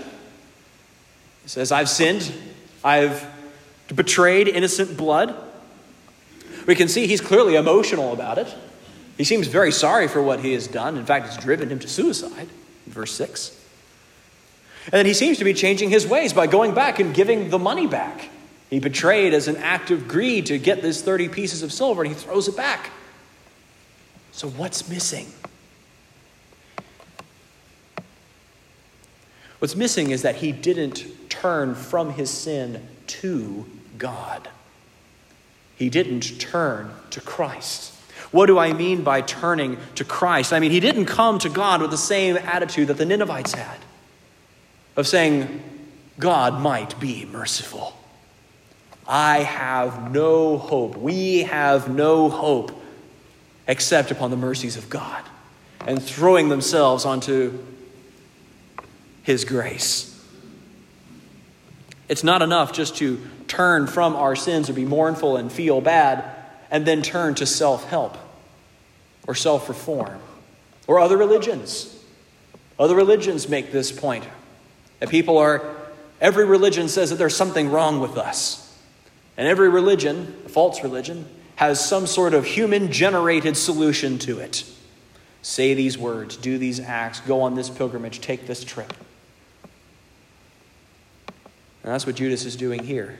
He 1.44 1.50
says, 1.50 1.72
I've 1.72 1.90
sinned, 1.90 2.34
I've 2.84 3.24
betrayed 3.94 4.48
innocent 4.48 4.98
blood. 4.98 5.36
We 6.66 6.74
can 6.74 6.88
see 6.88 7.06
he's 7.06 7.22
clearly 7.22 7.54
emotional 7.54 8.14
about 8.14 8.40
it. 8.40 8.52
He 9.16 9.26
seems 9.26 9.46
very 9.46 9.72
sorry 9.72 10.08
for 10.08 10.24
what 10.24 10.40
he 10.40 10.54
has 10.54 10.66
done. 10.66 10.98
In 10.98 11.06
fact, 11.06 11.28
it's 11.28 11.38
driven 11.38 11.70
him 11.70 11.78
to 11.78 11.88
suicide, 11.88 12.50
verse 12.88 13.14
6. 13.14 13.57
And 14.88 14.94
then 14.94 15.06
he 15.06 15.14
seems 15.14 15.38
to 15.40 15.44
be 15.44 15.54
changing 15.54 15.90
his 15.90 16.08
ways 16.08 16.32
by 16.32 16.48
going 16.48 16.74
back 16.74 17.00
and 17.00 17.14
giving 17.14 17.50
the 17.50 17.60
money 17.60 17.88
back. 17.88 18.30
He 18.70 18.80
betrayed 18.80 19.34
as 19.34 19.50
an 19.50 19.58
act 19.58 19.92
of 19.92 20.08
greed 20.08 20.46
to 20.46 20.58
get 20.58 20.82
this 20.82 21.02
30 21.02 21.28
pieces 21.28 21.62
of 21.62 21.74
silver, 21.74 22.04
and 22.04 22.14
he 22.14 22.18
throws 22.18 22.48
it 22.48 22.56
back. 22.56 22.90
So, 24.32 24.50
what's 24.50 24.88
missing? 24.88 25.28
What's 29.60 29.76
missing 29.76 30.12
is 30.12 30.22
that 30.22 30.38
he 30.38 30.54
didn't 30.54 31.06
turn 31.30 31.76
from 31.76 32.14
his 32.14 32.30
sin 32.30 32.88
to 33.08 33.66
God. 33.98 34.48
He 35.76 35.90
didn't 35.90 36.40
turn 36.40 36.92
to 37.12 37.20
Christ. 37.20 37.94
What 38.32 38.46
do 38.46 38.58
I 38.58 38.74
mean 38.74 39.04
by 39.04 39.22
turning 39.22 39.78
to 39.96 40.06
Christ? 40.06 40.54
I 40.54 40.60
mean, 40.60 40.72
he 40.72 40.80
didn't 40.80 41.06
come 41.06 41.40
to 41.40 41.50
God 41.50 41.82
with 41.82 41.92
the 41.92 41.98
same 41.98 42.38
attitude 42.38 42.88
that 42.88 42.98
the 42.98 43.06
Ninevites 43.06 43.54
had 43.54 43.78
of 44.98 45.08
saying, 45.08 45.64
God 46.20 46.60
might 46.60 47.00
be 47.00 47.26
merciful. 47.26 47.96
I 49.08 49.40
have 49.40 50.12
no 50.12 50.58
hope. 50.58 50.98
We 50.98 51.44
have 51.44 51.88
no 51.88 52.30
hope 52.30 52.72
except 53.68 54.12
upon 54.12 54.32
the 54.32 54.38
mercies 54.38 54.76
of 54.76 54.90
God 54.90 55.24
and 55.86 56.02
throwing 56.02 56.50
themselves 56.50 57.06
onto 57.06 57.58
His 59.24 59.46
grace. 59.46 60.14
It's 62.10 62.24
not 62.24 62.42
enough 62.42 62.74
just 62.74 62.98
to 62.98 63.22
turn 63.48 63.88
from 63.88 64.16
our 64.16 64.36
sins 64.36 64.70
or 64.70 64.74
be 64.74 64.86
mournful 64.86 65.38
and 65.38 65.52
feel 65.52 65.80
bad 65.80 66.26
and 66.72 66.86
then 66.86 67.02
turn 67.02 67.36
to 67.36 67.46
self 67.46 67.88
help 67.88 68.18
or 69.28 69.36
self 69.36 69.70
reform 69.70 70.20
or 70.88 71.00
other 71.00 71.18
religions. 71.18 71.94
Other 72.80 72.96
religions 72.96 73.48
make 73.48 73.72
this 73.72 73.92
point 73.92 74.26
that 75.00 75.10
people 75.10 75.38
are, 75.38 75.76
every 76.20 76.46
religion 76.46 76.90
says 76.90 77.10
that 77.10 77.18
there's 77.18 77.36
something 77.36 77.70
wrong 77.70 78.00
with 78.00 78.18
us. 78.18 78.64
And 79.38 79.48
every 79.48 79.70
religion, 79.70 80.36
a 80.46 80.50
false 80.50 80.84
religion, 80.84 81.28
has 81.56 81.84
some 81.84 82.08
sort 82.08 82.34
of 82.34 82.46
human 82.46 82.92
generated 82.92 83.58
solution 83.58 84.18
to 84.20 84.40
it. 84.40 84.64
Say 85.42 85.74
these 85.74 85.98
words, 85.98 86.36
do 86.38 86.58
these 86.58 86.80
acts, 86.80 87.20
go 87.22 87.42
on 87.42 87.56
this 87.56 87.70
pilgrimage, 87.70 88.22
take 88.22 88.48
this 88.48 88.64
trip. 88.64 88.94
And 91.84 91.94
that's 91.94 92.06
what 92.06 92.16
Judas 92.16 92.46
is 92.46 92.56
doing 92.56 92.84
here. 92.84 93.20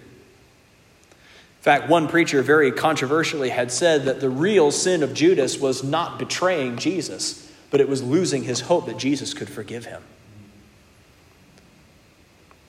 In 1.12 1.62
fact, 1.62 1.90
one 1.90 2.08
preacher 2.08 2.42
very 2.42 2.72
controversially 2.72 3.50
had 3.50 3.72
said 3.72 4.06
that 4.06 4.20
the 4.20 4.30
real 4.30 4.72
sin 4.72 5.04
of 5.04 5.14
Judas 5.14 5.58
was 5.58 5.84
not 5.84 6.20
betraying 6.20 6.78
Jesus, 6.78 7.52
but 7.72 7.80
it 7.80 7.90
was 7.90 8.04
losing 8.04 8.44
his 8.44 8.62
hope 8.62 8.86
that 8.88 8.98
Jesus 8.98 9.34
could 9.34 9.50
forgive 9.50 9.86
him. 9.86 10.02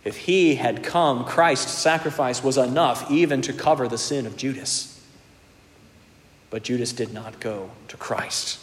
If 0.05 0.17
he 0.17 0.55
had 0.55 0.83
come, 0.83 1.25
Christ's 1.25 1.73
sacrifice 1.73 2.43
was 2.43 2.57
enough 2.57 3.11
even 3.11 3.43
to 3.43 3.53
cover 3.53 3.89
the 3.89 3.99
sin 3.99 4.27
of 4.27 4.37
Judas. 4.37 5.05
But 6.51 6.63
Judas 6.63 6.93
did 6.93 7.13
not 7.13 7.41
go 7.41 7.71
to 7.89 7.97
Christ. 7.97 8.59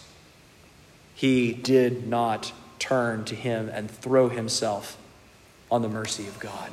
He 1.14 1.54
did 1.54 2.08
not 2.08 2.52
turn 2.80 3.26
to 3.26 3.36
him 3.36 3.70
and 3.70 3.90
throw 3.90 4.30
himself 4.30 4.98
on 5.72 5.82
the 5.82 5.90
mercy 5.90 6.28
of 6.28 6.40
God. 6.40 6.72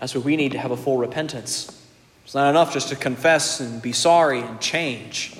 That's 0.00 0.14
what 0.14 0.24
we 0.24 0.36
need 0.36 0.52
to 0.52 0.58
have 0.58 0.70
a 0.70 0.76
full 0.76 0.98
repentance. 0.98 1.82
It's 2.24 2.34
not 2.34 2.50
enough 2.50 2.72
just 2.72 2.88
to 2.88 2.96
confess 2.96 3.60
and 3.60 3.80
be 3.80 3.92
sorry 3.92 4.40
and 4.40 4.60
change, 4.60 5.36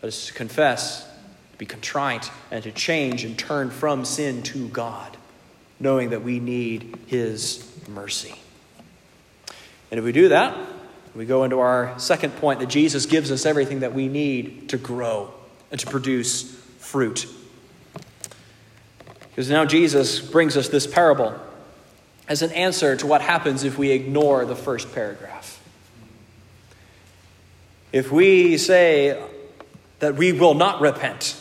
but 0.00 0.08
it's 0.08 0.26
to 0.26 0.32
confess, 0.32 1.04
to 1.52 1.58
be 1.58 1.66
contrite, 1.66 2.30
and 2.50 2.62
to 2.64 2.72
change 2.72 3.24
and 3.24 3.38
turn 3.38 3.70
from 3.70 4.04
sin 4.04 4.42
to 4.44 4.68
God, 4.68 5.16
knowing 5.84 6.10
that 6.10 6.24
we 6.24 6.40
need 6.40 6.98
His 7.06 7.70
mercy. 7.88 8.34
And 9.92 9.98
if 9.98 10.04
we 10.04 10.10
do 10.10 10.30
that, 10.30 10.58
we 11.14 11.26
go 11.26 11.44
into 11.44 11.60
our 11.60 11.96
second 11.98 12.34
point 12.36 12.58
that 12.58 12.68
Jesus 12.68 13.06
gives 13.06 13.30
us 13.30 13.46
everything 13.46 13.80
that 13.80 13.94
we 13.94 14.08
need 14.08 14.70
to 14.70 14.78
grow 14.78 15.32
and 15.70 15.78
to 15.78 15.86
produce 15.86 16.52
fruit. 16.78 17.28
Because 19.28 19.50
now 19.50 19.64
Jesus 19.64 20.20
brings 20.20 20.56
us 20.56 20.68
this 20.68 20.86
parable 20.86 21.38
as 22.28 22.40
an 22.40 22.50
answer 22.52 22.96
to 22.96 23.06
what 23.06 23.20
happens 23.20 23.62
if 23.62 23.76
we 23.76 23.90
ignore 23.90 24.44
the 24.44 24.56
first 24.56 24.92
paragraph. 24.94 25.62
If 27.92 28.10
we 28.10 28.56
say 28.56 29.22
that 29.98 30.16
we 30.16 30.32
will 30.32 30.54
not 30.54 30.80
repent, 30.80 31.38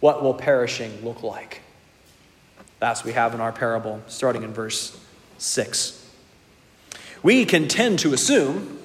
what 0.00 0.22
will 0.22 0.34
perishing 0.34 1.04
look 1.04 1.22
like? 1.22 1.61
That's 2.82 3.02
what 3.02 3.06
we 3.06 3.12
have 3.12 3.32
in 3.32 3.40
our 3.40 3.52
parable, 3.52 4.02
starting 4.08 4.42
in 4.42 4.52
verse 4.52 4.98
6. 5.38 6.04
We 7.22 7.44
can 7.44 7.68
tend 7.68 8.00
to 8.00 8.12
assume 8.12 8.76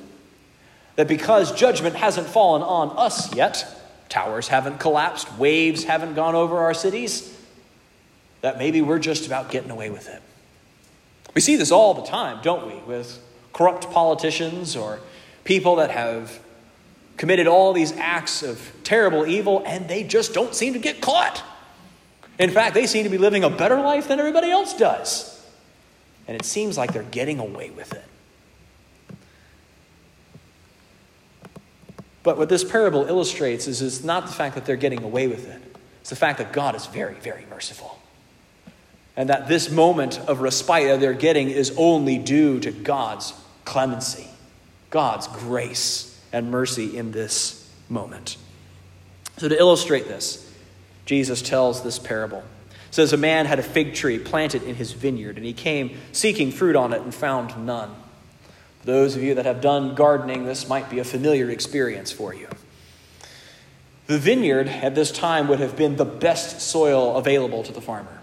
that 0.97 1.07
because 1.07 1.51
judgment 1.51 1.95
hasn't 1.95 2.27
fallen 2.27 2.61
on 2.61 2.95
us 2.95 3.33
yet, 3.33 3.65
towers 4.07 4.49
haven't 4.49 4.79
collapsed, 4.79 5.35
waves 5.39 5.85
haven't 5.85 6.13
gone 6.13 6.35
over 6.35 6.59
our 6.59 6.75
cities, 6.75 7.35
that 8.41 8.59
maybe 8.59 8.83
we're 8.83 8.99
just 8.99 9.25
about 9.25 9.49
getting 9.49 9.71
away 9.71 9.89
with 9.89 10.07
it. 10.07 10.21
We 11.33 11.41
see 11.41 11.55
this 11.55 11.71
all 11.71 11.95
the 11.95 12.03
time, 12.03 12.37
don't 12.43 12.67
we, 12.67 12.75
with 12.81 13.19
corrupt 13.51 13.89
politicians 13.89 14.75
or 14.75 14.99
people 15.43 15.77
that 15.77 15.89
have 15.89 16.39
committed 17.17 17.47
all 17.47 17.73
these 17.73 17.93
acts 17.93 18.43
of 18.43 18.73
terrible 18.83 19.25
evil 19.25 19.63
and 19.65 19.89
they 19.89 20.03
just 20.03 20.35
don't 20.35 20.53
seem 20.53 20.73
to 20.73 20.79
get 20.79 21.01
caught. 21.01 21.43
In 22.39 22.51
fact, 22.51 22.73
they 22.73 22.85
seem 22.85 23.03
to 23.03 23.09
be 23.09 23.17
living 23.17 23.43
a 23.43 23.49
better 23.49 23.77
life 23.77 24.07
than 24.07 24.19
everybody 24.19 24.51
else 24.51 24.75
does. 24.75 25.33
And 26.27 26.35
it 26.35 26.45
seems 26.45 26.77
like 26.77 26.93
they're 26.93 27.03
getting 27.03 27.39
away 27.39 27.69
with 27.69 27.93
it. 27.93 28.03
But 32.23 32.37
what 32.37 32.49
this 32.49 32.63
parable 32.63 33.05
illustrates 33.05 33.67
is 33.67 33.81
it's 33.81 34.03
not 34.03 34.27
the 34.27 34.33
fact 34.33 34.55
that 34.55 34.65
they're 34.65 34.75
getting 34.75 35.01
away 35.01 35.27
with 35.27 35.49
it, 35.49 35.61
it's 36.01 36.09
the 36.09 36.15
fact 36.15 36.39
that 36.39 36.51
God 36.51 36.75
is 36.75 36.85
very, 36.85 37.15
very 37.15 37.45
merciful. 37.49 37.99
And 39.15 39.29
that 39.29 39.47
this 39.47 39.71
moment 39.71 40.19
of 40.27 40.41
respite 40.41 40.89
that 40.89 40.99
they're 40.99 41.13
getting 41.13 41.49
is 41.49 41.73
only 41.77 42.17
due 42.17 42.59
to 42.59 42.71
God's 42.71 43.33
clemency, 43.65 44.27
God's 44.89 45.27
grace 45.27 46.21
and 46.31 46.51
mercy 46.51 46.97
in 46.97 47.11
this 47.11 47.71
moment. 47.89 48.37
So, 49.37 49.47
to 49.47 49.57
illustrate 49.57 50.07
this, 50.07 50.46
Jesus 51.07 51.41
tells 51.41 51.83
this 51.83 51.97
parable. 51.97 52.43
It 52.89 52.93
says, 52.93 53.13
A 53.13 53.17
man 53.17 53.45
had 53.45 53.59
a 53.59 53.63
fig 53.63 53.95
tree 53.95 54.19
planted 54.19 54.61
in 54.63 54.75
his 54.75 54.91
vineyard, 54.91 55.37
and 55.37 55.45
he 55.45 55.53
came 55.53 55.97
seeking 56.11 56.51
fruit 56.51 56.75
on 56.75 56.91
it 56.91 57.01
and 57.01 57.15
found 57.15 57.65
none. 57.65 57.95
Those 58.83 59.15
of 59.15 59.23
you 59.23 59.33
that 59.35 59.45
have 59.45 59.61
done 59.61 59.95
gardening, 59.95 60.45
this 60.45 60.67
might 60.67 60.89
be 60.89 60.99
a 60.99 61.05
familiar 61.05 61.49
experience 61.49 62.11
for 62.11 62.33
you. 62.33 62.49
The 64.07 64.17
vineyard 64.17 64.67
at 64.67 64.95
this 64.95 65.11
time 65.11 65.47
would 65.47 65.59
have 65.59 65.77
been 65.77 65.95
the 65.95 66.05
best 66.05 66.59
soil 66.61 67.15
available 67.15 67.63
to 67.63 67.71
the 67.71 67.81
farmer. 67.81 68.19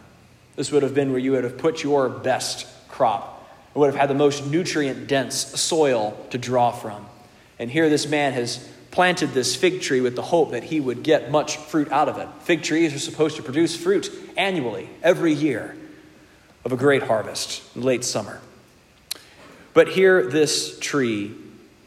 This 0.56 0.70
would 0.70 0.82
have 0.82 0.94
been 0.94 1.10
where 1.10 1.18
you 1.18 1.32
would 1.32 1.44
have 1.44 1.58
put 1.58 1.82
your 1.82 2.10
best 2.10 2.66
crop. 2.88 3.50
It 3.74 3.78
would 3.78 3.86
have 3.86 3.98
had 3.98 4.10
the 4.10 4.14
most 4.14 4.46
nutrient 4.46 5.06
dense 5.06 5.34
soil 5.36 6.16
to 6.30 6.38
draw 6.38 6.70
from. 6.70 7.06
And 7.58 7.70
here 7.70 7.88
this 7.88 8.06
man 8.06 8.34
has 8.34 8.68
planted 8.94 9.34
this 9.34 9.56
fig 9.56 9.80
tree 9.82 10.00
with 10.00 10.14
the 10.14 10.22
hope 10.22 10.52
that 10.52 10.62
he 10.62 10.78
would 10.78 11.02
get 11.02 11.28
much 11.28 11.56
fruit 11.56 11.90
out 11.90 12.08
of 12.08 12.16
it. 12.16 12.28
Fig 12.42 12.62
trees 12.62 12.94
are 12.94 13.00
supposed 13.00 13.34
to 13.34 13.42
produce 13.42 13.76
fruit 13.76 14.08
annually, 14.36 14.88
every 15.02 15.32
year, 15.32 15.76
of 16.64 16.72
a 16.72 16.76
great 16.76 17.02
harvest 17.02 17.60
in 17.74 17.82
late 17.82 18.04
summer. 18.04 18.40
But 19.72 19.88
here, 19.88 20.30
this 20.30 20.78
tree 20.78 21.34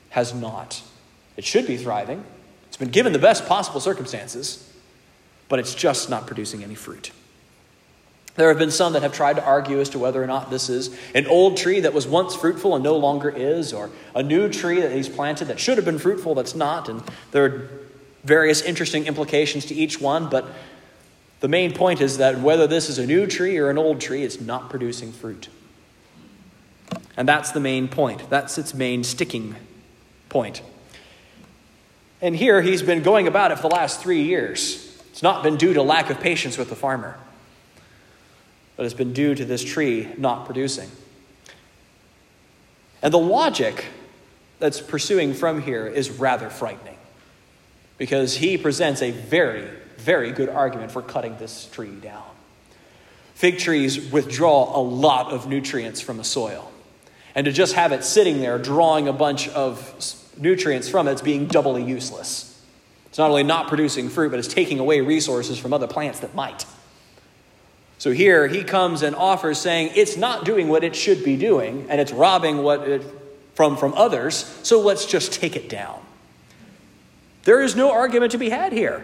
has 0.09 0.33
not. 0.33 0.83
It 1.37 1.45
should 1.45 1.65
be 1.65 1.77
thriving, 1.77 2.25
it's 2.67 2.75
been 2.75 2.89
given 2.89 3.13
the 3.13 3.19
best 3.19 3.47
possible 3.47 3.79
circumstances, 3.79 4.69
but 5.47 5.59
it's 5.59 5.73
just 5.73 6.09
not 6.09 6.27
producing 6.27 6.61
any 6.61 6.75
fruit. 6.75 7.11
There 8.37 8.47
have 8.47 8.57
been 8.57 8.71
some 8.71 8.93
that 8.93 9.01
have 9.01 9.13
tried 9.13 9.35
to 9.35 9.43
argue 9.43 9.81
as 9.81 9.89
to 9.89 9.99
whether 9.99 10.23
or 10.23 10.27
not 10.27 10.49
this 10.49 10.69
is 10.69 10.97
an 11.13 11.27
old 11.27 11.57
tree 11.57 11.81
that 11.81 11.93
was 11.93 12.07
once 12.07 12.35
fruitful 12.35 12.75
and 12.75 12.83
no 12.83 12.95
longer 12.95 13.29
is, 13.29 13.73
or 13.73 13.89
a 14.15 14.23
new 14.23 14.47
tree 14.47 14.79
that 14.79 14.91
he's 14.91 15.09
planted 15.09 15.45
that 15.45 15.59
should 15.59 15.77
have 15.77 15.85
been 15.85 15.99
fruitful 15.99 16.35
that's 16.35 16.55
not. 16.55 16.87
And 16.87 17.03
there 17.31 17.45
are 17.45 17.69
various 18.23 18.61
interesting 18.61 19.07
implications 19.07 19.65
to 19.65 19.75
each 19.75 19.99
one, 19.99 20.29
but 20.29 20.45
the 21.39 21.47
main 21.47 21.73
point 21.73 21.99
is 21.99 22.17
that 22.19 22.39
whether 22.39 22.67
this 22.67 22.89
is 22.89 22.99
a 22.99 23.05
new 23.05 23.27
tree 23.27 23.57
or 23.57 23.69
an 23.69 23.77
old 23.77 23.99
tree, 23.99 24.23
it's 24.23 24.39
not 24.39 24.69
producing 24.69 25.11
fruit. 25.11 25.49
And 27.15 27.27
that's 27.27 27.51
the 27.51 27.59
main 27.59 27.87
point. 27.87 28.29
That's 28.29 28.57
its 28.57 28.73
main 28.73 29.03
sticking 29.03 29.55
point. 30.29 30.61
And 32.21 32.35
here 32.35 32.61
he's 32.61 32.83
been 32.83 33.01
going 33.01 33.27
about 33.27 33.51
it 33.51 33.55
for 33.55 33.69
the 33.69 33.75
last 33.75 33.99
three 33.99 34.21
years. 34.21 35.01
It's 35.11 35.23
not 35.23 35.41
been 35.41 35.57
due 35.57 35.73
to 35.73 35.81
lack 35.81 36.11
of 36.11 36.19
patience 36.19 36.57
with 36.57 36.69
the 36.69 36.75
farmer, 36.75 37.17
but 38.77 38.85
it's 38.85 38.95
been 38.95 39.11
due 39.11 39.35
to 39.35 39.43
this 39.43 39.63
tree 39.63 40.07
not 40.17 40.45
producing. 40.45 40.89
And 43.01 43.13
the 43.13 43.19
logic 43.19 43.85
that's 44.59 44.79
pursuing 44.79 45.33
from 45.33 45.61
here 45.61 45.85
is 45.85 46.09
rather 46.09 46.49
frightening 46.49 46.97
because 47.97 48.37
he 48.37 48.57
presents 48.57 49.01
a 49.01 49.11
very, 49.11 49.67
very 49.97 50.31
good 50.31 50.49
argument 50.49 50.91
for 50.91 51.01
cutting 51.01 51.35
this 51.37 51.67
tree 51.71 51.95
down. 51.95 52.23
Fig 53.33 53.59
trees 53.59 54.11
withdraw 54.11 54.79
a 54.79 54.81
lot 54.81 55.31
of 55.31 55.47
nutrients 55.47 56.01
from 56.01 56.17
the 56.17 56.23
soil. 56.23 56.71
And 57.35 57.45
to 57.45 57.51
just 57.51 57.73
have 57.73 57.91
it 57.91 58.03
sitting 58.03 58.39
there 58.39 58.57
drawing 58.57 59.07
a 59.07 59.13
bunch 59.13 59.47
of 59.49 60.15
nutrients 60.37 60.89
from 60.89 61.07
it, 61.07 61.11
it's 61.11 61.21
being 61.21 61.45
doubly 61.45 61.83
useless. 61.83 62.59
It's 63.07 63.19
not 63.19 63.29
only 63.29 63.43
not 63.43 63.67
producing 63.67 64.09
fruit, 64.09 64.29
but 64.29 64.39
it's 64.39 64.47
taking 64.47 64.79
away 64.79 65.01
resources 65.01 65.59
from 65.59 65.71
other 65.71 65.87
plants 65.87 66.19
that 66.21 66.33
might. 66.33 66.65
So 67.97 68.11
here 68.11 68.47
he 68.47 68.63
comes 68.63 69.01
and 69.01 69.15
offers 69.15 69.57
saying 69.57 69.91
it's 69.95 70.17
not 70.17 70.45
doing 70.45 70.67
what 70.67 70.83
it 70.83 70.95
should 70.95 71.23
be 71.23 71.35
doing, 71.35 71.87
and 71.89 71.99
it's 71.99 72.11
robbing 72.11 72.59
what 72.59 72.87
it 72.87 73.03
from, 73.55 73.75
from 73.75 73.93
others, 73.95 74.35
so 74.61 74.81
let's 74.81 75.05
just 75.05 75.33
take 75.33 75.55
it 75.55 75.67
down. 75.67 75.99
There 77.43 77.61
is 77.61 77.75
no 77.75 77.91
argument 77.91 78.33
to 78.33 78.37
be 78.37 78.49
had 78.49 78.71
here. 78.71 79.03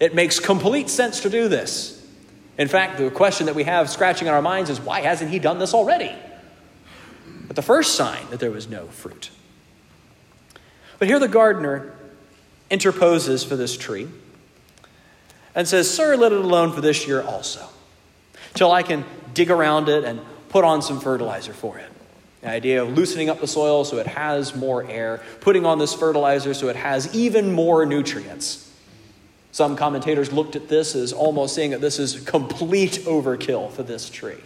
It 0.00 0.14
makes 0.14 0.40
complete 0.40 0.88
sense 0.88 1.20
to 1.20 1.30
do 1.30 1.48
this. 1.48 1.98
In 2.56 2.68
fact, 2.68 2.96
the 2.96 3.10
question 3.10 3.46
that 3.46 3.54
we 3.54 3.64
have 3.64 3.90
scratching 3.90 4.28
in 4.28 4.34
our 4.34 4.40
minds 4.40 4.70
is 4.70 4.80
why 4.80 5.00
hasn't 5.00 5.30
he 5.30 5.38
done 5.38 5.58
this 5.58 5.74
already? 5.74 6.14
but 7.52 7.56
the 7.56 7.60
first 7.60 7.96
sign 7.96 8.24
that 8.30 8.40
there 8.40 8.50
was 8.50 8.66
no 8.66 8.86
fruit. 8.86 9.28
But 10.98 11.06
here 11.06 11.18
the 11.18 11.28
gardener 11.28 11.92
interposes 12.70 13.44
for 13.44 13.56
this 13.56 13.76
tree 13.76 14.08
and 15.54 15.68
says, 15.68 15.92
Sir, 15.92 16.16
let 16.16 16.32
it 16.32 16.38
alone 16.38 16.72
for 16.72 16.80
this 16.80 17.06
year 17.06 17.20
also, 17.20 17.68
till 18.54 18.72
I 18.72 18.82
can 18.82 19.04
dig 19.34 19.50
around 19.50 19.88
it 19.88 20.04
and 20.04 20.20
put 20.48 20.64
on 20.64 20.82
some 20.82 21.00
fertilizer 21.00 21.52
for 21.52 21.78
it. 21.78 21.88
The 22.42 22.50
idea 22.50 22.82
of 22.82 22.96
loosening 22.96 23.30
up 23.30 23.40
the 23.40 23.46
soil 23.46 23.84
so 23.84 23.98
it 23.98 24.06
has 24.06 24.54
more 24.54 24.84
air, 24.88 25.22
putting 25.40 25.64
on 25.64 25.78
this 25.78 25.94
fertilizer 25.94 26.54
so 26.54 26.68
it 26.68 26.76
has 26.76 27.14
even 27.14 27.52
more 27.52 27.86
nutrients. 27.86 28.70
Some 29.52 29.76
commentators 29.76 30.32
looked 30.32 30.56
at 30.56 30.68
this 30.68 30.94
as 30.94 31.12
almost 31.12 31.54
saying 31.54 31.70
that 31.70 31.80
this 31.80 31.98
is 31.98 32.20
complete 32.20 33.02
overkill 33.04 33.70
for 33.70 33.82
this 33.82 34.08
tree 34.08 34.40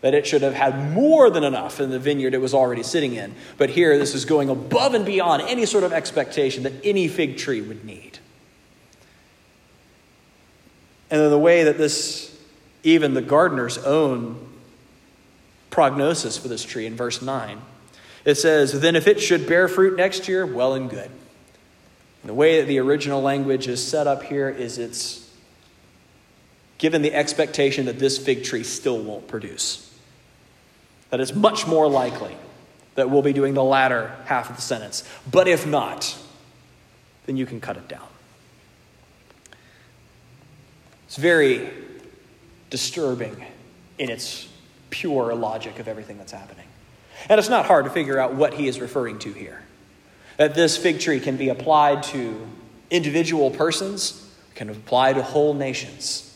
that 0.00 0.14
it 0.14 0.26
should 0.26 0.42
have 0.42 0.54
had 0.54 0.92
more 0.92 1.30
than 1.30 1.42
enough 1.42 1.80
in 1.80 1.90
the 1.90 1.98
vineyard 1.98 2.34
it 2.34 2.40
was 2.40 2.54
already 2.54 2.82
sitting 2.82 3.14
in. 3.14 3.34
But 3.56 3.70
here, 3.70 3.98
this 3.98 4.14
is 4.14 4.24
going 4.24 4.48
above 4.48 4.94
and 4.94 5.04
beyond 5.04 5.42
any 5.42 5.66
sort 5.66 5.84
of 5.84 5.92
expectation 5.92 6.62
that 6.62 6.72
any 6.84 7.08
fig 7.08 7.36
tree 7.36 7.60
would 7.60 7.84
need. 7.84 8.18
And 11.10 11.20
then 11.20 11.30
the 11.30 11.38
way 11.38 11.64
that 11.64 11.78
this, 11.78 12.37
even 12.82 13.14
the 13.14 13.22
gardener's 13.22 13.78
own 13.78 14.46
prognosis 15.70 16.38
for 16.38 16.48
this 16.48 16.64
tree 16.64 16.86
in 16.86 16.96
verse 16.96 17.20
9, 17.22 17.60
it 18.24 18.36
says, 18.36 18.80
Then 18.80 18.96
if 18.96 19.06
it 19.06 19.20
should 19.20 19.46
bear 19.46 19.68
fruit 19.68 19.96
next 19.96 20.28
year, 20.28 20.46
well 20.46 20.74
and 20.74 20.88
good. 20.88 21.10
And 22.22 22.30
the 22.30 22.34
way 22.34 22.60
that 22.60 22.66
the 22.66 22.78
original 22.78 23.22
language 23.22 23.68
is 23.68 23.84
set 23.84 24.06
up 24.06 24.22
here 24.22 24.48
is 24.48 24.78
it's 24.78 25.30
given 26.78 27.02
the 27.02 27.14
expectation 27.14 27.86
that 27.86 27.98
this 27.98 28.18
fig 28.18 28.44
tree 28.44 28.64
still 28.64 28.98
won't 29.02 29.28
produce 29.28 29.88
that 31.10 31.20
it's 31.20 31.34
much 31.34 31.66
more 31.66 31.88
likely 31.88 32.36
that 32.94 33.10
we'll 33.10 33.22
be 33.22 33.32
doing 33.32 33.54
the 33.54 33.62
latter 33.62 34.14
half 34.24 34.50
of 34.50 34.56
the 34.56 34.62
sentence. 34.62 35.04
But 35.30 35.48
if 35.48 35.66
not, 35.66 36.16
then 37.26 37.36
you 37.36 37.46
can 37.46 37.60
cut 37.60 37.76
it 37.76 37.88
down. 37.88 38.06
It's 41.06 41.16
very 41.16 41.70
disturbing 42.70 43.44
in 43.98 44.10
its 44.10 44.48
pure 44.90 45.34
logic 45.34 45.78
of 45.78 45.88
everything 45.88 46.18
that's 46.18 46.32
happening. 46.32 46.66
And 47.28 47.38
it's 47.38 47.48
not 47.48 47.66
hard 47.66 47.84
to 47.84 47.90
figure 47.90 48.18
out 48.18 48.34
what 48.34 48.54
he 48.54 48.68
is 48.68 48.80
referring 48.80 49.18
to 49.20 49.32
here. 49.32 49.62
That 50.36 50.54
this 50.54 50.76
fig 50.76 51.00
tree 51.00 51.20
can 51.20 51.36
be 51.36 51.48
applied 51.48 52.04
to 52.04 52.46
individual 52.90 53.50
persons, 53.50 54.32
can 54.54 54.70
apply 54.70 55.14
to 55.14 55.22
whole 55.22 55.52
nations 55.52 56.28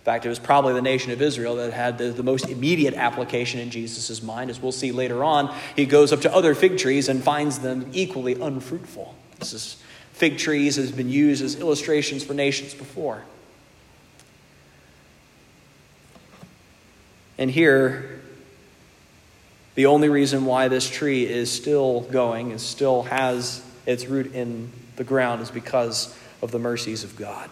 In 0.00 0.04
fact, 0.04 0.24
it 0.24 0.28
was 0.28 0.38
probably 0.38 0.72
the 0.72 0.82
nation 0.82 1.12
of 1.12 1.20
Israel 1.20 1.56
that 1.56 1.72
had 1.72 1.98
the, 1.98 2.10
the 2.10 2.22
most 2.22 2.48
immediate 2.48 2.94
application 2.94 3.60
in 3.60 3.70
Jesus' 3.70 4.22
mind. 4.22 4.48
As 4.48 4.60
we'll 4.60 4.72
see 4.72 4.92
later 4.92 5.22
on, 5.22 5.54
he 5.76 5.84
goes 5.84 6.12
up 6.12 6.22
to 6.22 6.34
other 6.34 6.54
fig 6.54 6.78
trees 6.78 7.08
and 7.08 7.22
finds 7.22 7.58
them 7.58 7.90
equally 7.92 8.40
unfruitful. 8.40 9.14
This 9.38 9.52
is, 9.52 9.76
fig 10.12 10.38
trees 10.38 10.76
has 10.76 10.92
been 10.92 11.10
used 11.10 11.44
as 11.44 11.56
illustrations 11.56 12.24
for 12.24 12.32
nations 12.32 12.72
before. 12.74 13.22
And 17.38 17.50
here, 17.50 18.20
the 19.76 19.86
only 19.86 20.08
reason 20.08 20.44
why 20.44 20.68
this 20.68 20.90
tree 20.90 21.24
is 21.24 21.50
still 21.50 22.00
going 22.00 22.50
and 22.50 22.60
still 22.60 23.04
has 23.04 23.64
its 23.86 24.06
root 24.06 24.34
in 24.34 24.72
the 24.96 25.04
ground 25.04 25.40
is 25.40 25.50
because 25.50 26.16
of 26.42 26.50
the 26.50 26.58
mercies 26.58 27.04
of 27.04 27.16
God. 27.16 27.48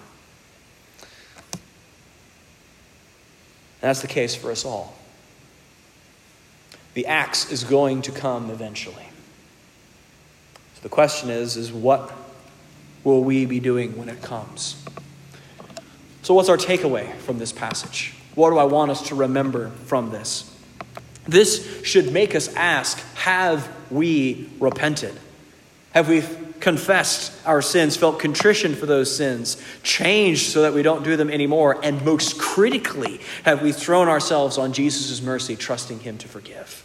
that's 3.81 4.03
the 4.03 4.09
case 4.09 4.35
for 4.35 4.51
us 4.51 4.65
all. 4.65 4.97
The 6.95 7.07
axe 7.07 7.53
is 7.53 7.63
going 7.63 8.03
to 8.03 8.11
come 8.11 8.51
eventually. 8.51 9.07
So 10.75 10.81
the 10.83 10.89
question 10.89 11.31
is, 11.31 11.57
is 11.57 11.73
what 11.73 12.13
will 13.05 13.23
we 13.23 13.47
be 13.47 13.61
doing 13.61 13.97
when 13.97 14.09
it 14.09 14.23
comes? 14.23 14.83
So, 16.23 16.35
what's 16.35 16.49
our 16.49 16.57
takeaway 16.57 17.15
from 17.19 17.39
this 17.39 17.53
passage? 17.53 18.16
What 18.37 18.51
do 18.51 18.59
I 18.59 18.65
want 18.65 18.93
us 18.93 19.09
to 19.09 19.17
remember 19.17 19.71
from 19.87 20.11
this? 20.11 20.53
This 21.27 21.83
should 21.83 22.13
make 22.13 22.37
us 22.37 22.55
ask 22.55 22.99
Have 23.17 23.69
we 23.91 24.49
repented? 24.61 25.19
Have 25.91 26.09
we 26.09 26.23
confessed 26.61 27.33
our 27.47 27.63
sins, 27.63 27.97
felt 27.97 28.19
contrition 28.19 28.75
for 28.75 28.87
those 28.87 29.15
sins, 29.15 29.57
changed 29.83 30.51
so 30.51 30.63
that 30.63 30.75
we 30.75 30.83
don't 30.83 31.03
do 31.03 31.17
them 31.17 31.31
anymore? 31.31 31.81
And 31.83 32.05
most 32.05 32.39
critically, 32.39 33.21
have 33.45 33.63
we 33.63 33.73
thrown 33.73 34.07
ourselves 34.07 34.59
on 34.59 34.73
Jesus' 34.73 35.23
mercy, 35.23 35.57
trusting 35.57 36.01
Him 36.01 36.19
to 36.19 36.29
forgive? 36.29 36.85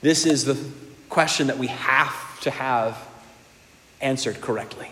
This 0.00 0.24
is 0.24 0.44
the 0.44 0.56
question 1.08 1.48
that 1.48 1.58
we 1.58 1.66
have 1.66 2.40
to 2.42 2.50
have 2.50 2.96
answered 4.00 4.40
correctly. 4.40 4.88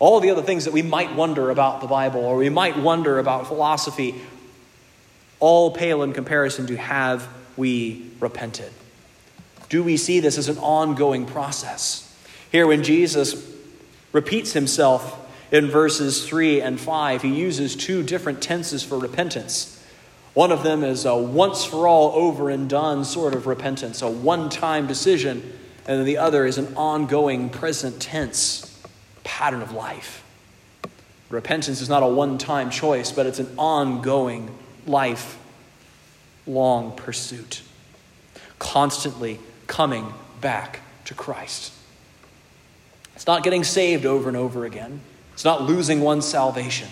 All 0.00 0.18
the 0.18 0.30
other 0.30 0.42
things 0.42 0.64
that 0.64 0.72
we 0.72 0.82
might 0.82 1.14
wonder 1.14 1.50
about 1.50 1.82
the 1.82 1.86
Bible 1.86 2.24
or 2.24 2.36
we 2.36 2.48
might 2.48 2.76
wonder 2.78 3.18
about 3.18 3.46
philosophy 3.46 4.20
all 5.40 5.70
pale 5.70 6.02
in 6.02 6.12
comparison 6.12 6.66
to 6.66 6.76
have 6.76 7.28
we 7.56 8.10
repented? 8.20 8.72
Do 9.68 9.82
we 9.82 9.96
see 9.96 10.20
this 10.20 10.38
as 10.38 10.48
an 10.48 10.58
ongoing 10.58 11.26
process? 11.26 12.06
Here, 12.50 12.66
when 12.66 12.82
Jesus 12.82 13.46
repeats 14.12 14.52
himself 14.52 15.16
in 15.52 15.68
verses 15.68 16.26
3 16.26 16.60
and 16.60 16.80
5, 16.80 17.22
he 17.22 17.34
uses 17.34 17.76
two 17.76 18.02
different 18.02 18.42
tenses 18.42 18.82
for 18.82 18.98
repentance. 18.98 19.76
One 20.34 20.52
of 20.52 20.62
them 20.62 20.82
is 20.82 21.04
a 21.04 21.16
once 21.16 21.64
for 21.64 21.86
all, 21.86 22.12
over 22.12 22.50
and 22.50 22.68
done 22.68 23.04
sort 23.04 23.34
of 23.34 23.46
repentance, 23.46 24.02
a 24.02 24.10
one 24.10 24.48
time 24.48 24.86
decision, 24.86 25.52
and 25.86 26.06
the 26.06 26.18
other 26.18 26.46
is 26.46 26.58
an 26.58 26.74
ongoing 26.76 27.50
present 27.50 28.00
tense 28.00 28.69
pattern 29.30 29.62
of 29.62 29.70
life. 29.70 30.24
Repentance 31.28 31.80
is 31.80 31.88
not 31.88 32.02
a 32.02 32.06
one 32.06 32.36
time 32.36 32.68
choice, 32.68 33.12
but 33.12 33.26
it's 33.26 33.38
an 33.38 33.48
ongoing 33.56 34.50
life 34.88 35.38
long 36.48 36.96
pursuit, 36.96 37.62
constantly 38.58 39.38
coming 39.68 40.12
back 40.40 40.80
to 41.04 41.14
Christ. 41.14 41.72
It's 43.14 43.28
not 43.28 43.44
getting 43.44 43.62
saved 43.62 44.04
over 44.04 44.28
and 44.28 44.36
over 44.36 44.64
again, 44.64 45.00
it's 45.32 45.44
not 45.44 45.62
losing 45.62 46.00
one's 46.00 46.26
salvation, 46.26 46.88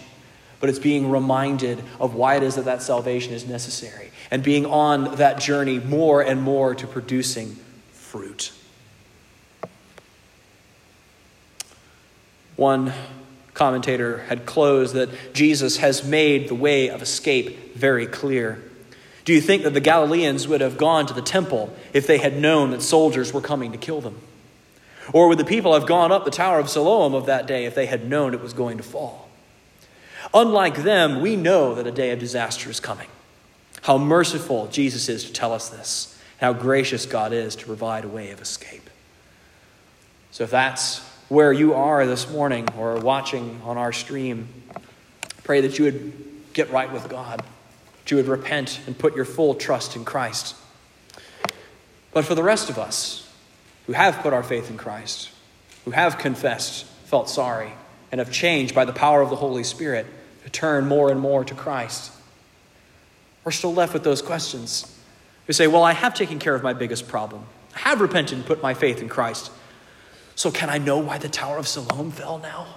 but 0.61 0.71
it's 0.71 0.79
being 0.79 1.11
reminded 1.11 1.83
of 1.99 2.15
why 2.15 2.37
it 2.37 2.45
is 2.45 2.55
that 2.55 2.67
that 2.67 2.83
salvation 2.83 3.33
is 3.33 3.49
necessary 3.49 4.11
and 4.31 4.45
being 4.45 4.65
on 4.65 5.17
that 5.17 5.41
journey 5.41 5.81
more 5.81 6.23
and 6.23 6.41
more 6.41 6.73
to 6.77 6.87
producing 6.87 7.57
fruit. 7.91 8.53
One 12.59 12.93
commentator 13.55 14.19
had 14.25 14.45
closed 14.45 14.95
that 14.95 15.11
Jesus 15.33 15.77
has 15.77 16.03
made 16.03 16.49
the 16.49 16.57
way 16.57 16.91
of 16.91 17.01
escape 17.01 17.77
very 17.77 18.05
clear. 18.05 18.61
Do 19.25 19.33
you 19.33 19.41
think 19.41 19.63
that 19.63 19.75
the 19.75 19.81
Galileans 19.81 20.49
would 20.49 20.61
have 20.61 20.77
gone 20.77 21.07
to 21.07 21.15
the 21.15 21.23
temple 21.23 21.73
if 21.93 22.09
they 22.09 22.19
had 22.19 22.37
known 22.37 22.73
that 22.73 22.83
soldiers 22.83 23.33
were 23.33 23.41
coming 23.41 23.71
to 23.71 23.79
kill 23.79 24.01
them? 24.01 24.19
Or 25.13 25.29
would 25.29 25.39
the 25.39 25.45
people 25.45 25.73
have 25.73 25.87
gone 25.87 26.11
up 26.11 26.25
the 26.25 26.33
Tower 26.33 26.59
of 26.59 26.69
Siloam 26.69 27.15
of 27.15 27.27
that 27.27 27.47
day 27.47 27.65
if 27.65 27.77
they 27.77 27.87
had 27.87 28.09
known 28.09 28.35
it 28.35 28.41
was 28.41 28.53
going 28.53 28.79
to 28.79 28.83
fall? 28.83 29.29
Unlike 30.35 30.79
them, 30.83 31.21
we 31.21 31.37
know 31.37 31.77
that 31.77 31.87
a 31.87 31.93
day 31.93 32.11
of 32.11 32.19
disaster 32.19 32.69
is 32.69 32.81
coming. 32.81 33.07
How 33.83 33.99
merciful 33.99 34.67
Jesus 34.67 35.09
is 35.09 35.23
to 35.27 35.33
tell 35.33 35.53
us 35.53 35.69
this, 35.69 36.21
how 36.41 36.53
gracious 36.53 37.07
God 37.07 37.33
is 37.33 37.55
to 37.55 37.67
provide 37.67 38.05
a 38.05 38.09
way 38.09 38.33
of 38.33 38.41
escape. 38.41 38.91
So, 40.33 40.43
if 40.43 40.51
that's 40.51 41.08
where 41.29 41.53
you 41.53 41.75
are 41.75 42.07
this 42.07 42.31
morning 42.31 42.69
or 42.79 42.97
watching 43.01 43.61
on 43.65 43.77
our 43.77 43.93
stream, 43.93 44.49
pray 45.45 45.61
that 45.61 45.79
you 45.79 45.85
would 45.85 46.13
get 46.53 46.71
right 46.71 46.93
with 46.93 47.09
God 47.09 47.45
that 48.09 48.13
you 48.13 48.17
would 48.17 48.29
repent 48.29 48.81
and 48.87 48.97
put 48.97 49.15
your 49.15 49.27
full 49.27 49.55
trust 49.55 49.95
in 49.95 50.03
Christ. 50.03 50.57
But 52.15 52.25
for 52.25 52.35
the 52.35 52.43
rest 52.43 52.71
of 52.71 52.79
us 52.79 53.31
who 53.87 53.93
have 53.93 54.21
put 54.21 54.33
our 54.33 54.43
faith 54.43 54.71
in 54.71 54.79
Christ, 54.79 55.29
who 55.85 55.91
have 55.91 56.17
confessed, 56.17 56.87
felt 57.05 57.29
sorry, 57.29 57.73
and 58.11 58.19
have 58.19 58.33
changed 58.33 58.75
by 58.75 58.87
the 58.87 58.95
power 58.95 59.21
of 59.21 59.29
the 59.29 59.37
Holy 59.37 59.63
Spirit 59.63 60.07
to 60.45 60.49
turn 60.49 60.89
more 60.89 61.11
and 61.11 61.21
more 61.21 61.45
to 61.45 61.55
Christ, 61.55 62.11
we're 63.45 63.53
still 63.53 63.75
left 63.75 63.93
with 63.93 64.05
those 64.05 64.23
questions. 64.23 64.99
We 65.47 65.53
say, 65.53 65.67
Well, 65.67 65.85
I 65.85 65.93
have 65.93 66.15
taken 66.15 66.39
care 66.39 66.55
of 66.55 66.63
my 66.63 66.73
biggest 66.73 67.09
problem. 67.09 67.45
I 67.77 67.81
have 67.81 68.01
repented 68.01 68.39
and 68.39 68.47
put 68.47 68.63
my 68.63 68.73
faith 68.73 69.03
in 69.03 69.11
Christ. 69.11 69.51
So, 70.39 70.53
can 70.53 70.71
I 70.71 70.79
know 70.79 70.99
why 70.99 71.19
the 71.19 71.29
Tower 71.29 71.59
of 71.59 71.67
Siloam 71.67 72.13
fell 72.13 72.39
now? 72.39 72.69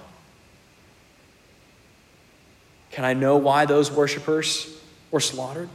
Can 2.90 3.04
I 3.04 3.14
know 3.14 3.36
why 3.36 3.66
those 3.66 3.88
worshippers 3.88 4.76
were 5.12 5.20
slaughtered? 5.20 5.68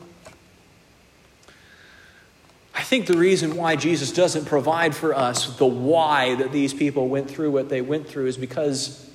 I 2.75 2.83
think 2.83 3.07
the 3.07 3.17
reason 3.17 3.55
why 3.55 3.77
Jesus 3.77 4.11
doesn't 4.11 4.47
provide 4.47 4.97
for 4.97 5.15
us 5.15 5.55
the 5.55 5.65
why 5.65 6.35
that 6.35 6.51
these 6.51 6.73
people 6.73 7.07
went 7.07 7.29
through 7.29 7.51
what 7.51 7.69
they 7.69 7.79
went 7.79 8.05
through 8.05 8.25
is 8.25 8.35
because 8.35 9.09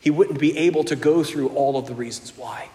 he 0.00 0.10
wouldn't 0.10 0.40
be 0.40 0.58
able 0.58 0.82
to 0.82 0.96
go 0.96 1.22
through 1.22 1.50
all 1.50 1.78
of 1.78 1.86
the 1.86 1.94
reasons 1.94 2.36
why. 2.36 2.70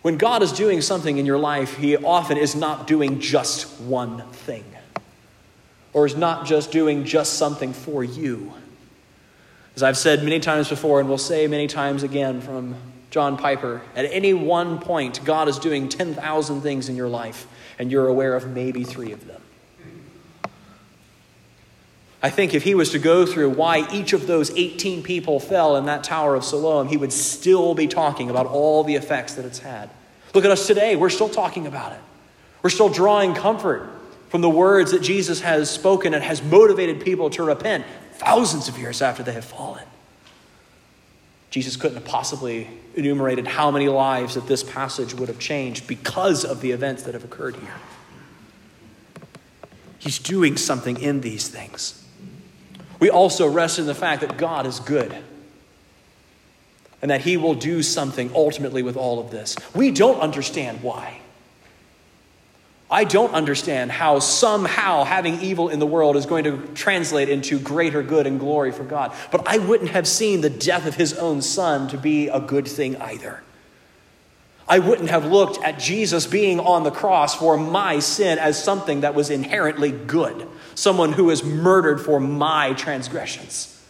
When 0.00 0.16
God 0.16 0.42
is 0.42 0.50
doing 0.50 0.80
something 0.80 1.18
in 1.18 1.26
your 1.26 1.38
life, 1.38 1.76
he 1.76 1.94
often 1.94 2.38
is 2.38 2.54
not 2.54 2.86
doing 2.86 3.20
just 3.20 3.82
one 3.82 4.22
thing, 4.30 4.64
or 5.92 6.06
is 6.06 6.16
not 6.16 6.46
just 6.46 6.70
doing 6.70 7.04
just 7.04 7.34
something 7.34 7.72
for 7.72 8.02
you. 8.02 8.52
As 9.76 9.82
I've 9.82 9.96
said 9.96 10.22
many 10.22 10.40
times 10.40 10.68
before, 10.68 11.00
and 11.00 11.08
will 11.08 11.18
say 11.18 11.46
many 11.46 11.66
times 11.66 12.02
again 12.02 12.40
from 12.40 12.74
John 13.10 13.36
Piper, 13.36 13.82
at 13.94 14.04
any 14.06 14.34
one 14.34 14.78
point, 14.78 15.24
God 15.24 15.48
is 15.48 15.58
doing 15.58 15.88
10,000 15.88 16.60
things 16.60 16.88
in 16.88 16.96
your 16.96 17.08
life, 17.08 17.46
and 17.78 17.90
you're 17.90 18.08
aware 18.08 18.36
of 18.36 18.48
maybe 18.48 18.84
three 18.84 19.12
of 19.12 19.26
them. 19.26 19.40
I 22.22 22.30
think 22.30 22.54
if 22.54 22.62
he 22.62 22.74
was 22.74 22.90
to 22.90 23.00
go 23.00 23.26
through 23.26 23.50
why 23.50 23.90
each 23.92 24.12
of 24.12 24.28
those 24.28 24.50
18 24.56 25.02
people 25.02 25.40
fell 25.40 25.76
in 25.76 25.86
that 25.86 26.04
Tower 26.04 26.36
of 26.36 26.44
Siloam, 26.44 26.86
he 26.86 26.96
would 26.96 27.12
still 27.12 27.74
be 27.74 27.88
talking 27.88 28.30
about 28.30 28.46
all 28.46 28.84
the 28.84 28.94
effects 28.94 29.34
that 29.34 29.44
it's 29.44 29.58
had. 29.58 29.90
Look 30.32 30.44
at 30.44 30.50
us 30.50 30.66
today. 30.66 30.94
We're 30.94 31.10
still 31.10 31.28
talking 31.28 31.66
about 31.66 31.92
it. 31.92 31.98
We're 32.62 32.70
still 32.70 32.88
drawing 32.88 33.34
comfort 33.34 33.90
from 34.32 34.40
the 34.40 34.48
words 34.48 34.92
that 34.92 35.02
Jesus 35.02 35.42
has 35.42 35.68
spoken 35.68 36.14
and 36.14 36.24
has 36.24 36.42
motivated 36.42 37.02
people 37.02 37.28
to 37.28 37.42
repent 37.42 37.84
thousands 38.12 38.66
of 38.66 38.78
years 38.78 39.02
after 39.02 39.22
they 39.22 39.34
have 39.34 39.44
fallen. 39.44 39.84
Jesus 41.50 41.76
couldn't 41.76 41.98
have 41.98 42.06
possibly 42.06 42.66
enumerated 42.94 43.46
how 43.46 43.70
many 43.70 43.88
lives 43.88 44.36
that 44.36 44.46
this 44.46 44.62
passage 44.62 45.12
would 45.12 45.28
have 45.28 45.38
changed 45.38 45.86
because 45.86 46.46
of 46.46 46.62
the 46.62 46.70
events 46.70 47.02
that 47.02 47.12
have 47.12 47.24
occurred 47.24 47.56
here. 47.56 47.74
He's 49.98 50.18
doing 50.18 50.56
something 50.56 50.98
in 50.98 51.20
these 51.20 51.48
things. 51.48 52.02
We 53.00 53.10
also 53.10 53.46
rest 53.46 53.78
in 53.78 53.84
the 53.84 53.94
fact 53.94 54.22
that 54.22 54.38
God 54.38 54.64
is 54.64 54.80
good 54.80 55.14
and 57.02 57.10
that 57.10 57.20
He 57.20 57.36
will 57.36 57.54
do 57.54 57.82
something 57.82 58.30
ultimately 58.34 58.82
with 58.82 58.96
all 58.96 59.20
of 59.20 59.30
this. 59.30 59.56
We 59.74 59.90
don't 59.90 60.20
understand 60.20 60.82
why. 60.82 61.21
I 62.92 63.04
don't 63.04 63.32
understand 63.32 63.90
how 63.90 64.18
somehow 64.18 65.04
having 65.04 65.40
evil 65.40 65.70
in 65.70 65.78
the 65.78 65.86
world 65.86 66.14
is 66.14 66.26
going 66.26 66.44
to 66.44 66.58
translate 66.74 67.30
into 67.30 67.58
greater 67.58 68.02
good 68.02 68.26
and 68.26 68.38
glory 68.38 68.70
for 68.70 68.84
God. 68.84 69.14
But 69.30 69.48
I 69.48 69.56
wouldn't 69.56 69.92
have 69.92 70.06
seen 70.06 70.42
the 70.42 70.50
death 70.50 70.86
of 70.86 70.96
his 70.96 71.14
own 71.14 71.40
son 71.40 71.88
to 71.88 71.96
be 71.96 72.28
a 72.28 72.38
good 72.38 72.68
thing 72.68 72.98
either. 72.98 73.42
I 74.68 74.78
wouldn't 74.78 75.08
have 75.08 75.24
looked 75.24 75.62
at 75.64 75.78
Jesus 75.78 76.26
being 76.26 76.60
on 76.60 76.82
the 76.82 76.90
cross 76.90 77.34
for 77.34 77.56
my 77.56 77.98
sin 77.98 78.38
as 78.38 78.62
something 78.62 79.00
that 79.00 79.14
was 79.14 79.30
inherently 79.30 79.90
good, 79.90 80.46
someone 80.74 81.14
who 81.14 81.24
was 81.24 81.42
murdered 81.42 81.98
for 81.98 82.20
my 82.20 82.74
transgressions. 82.74 83.82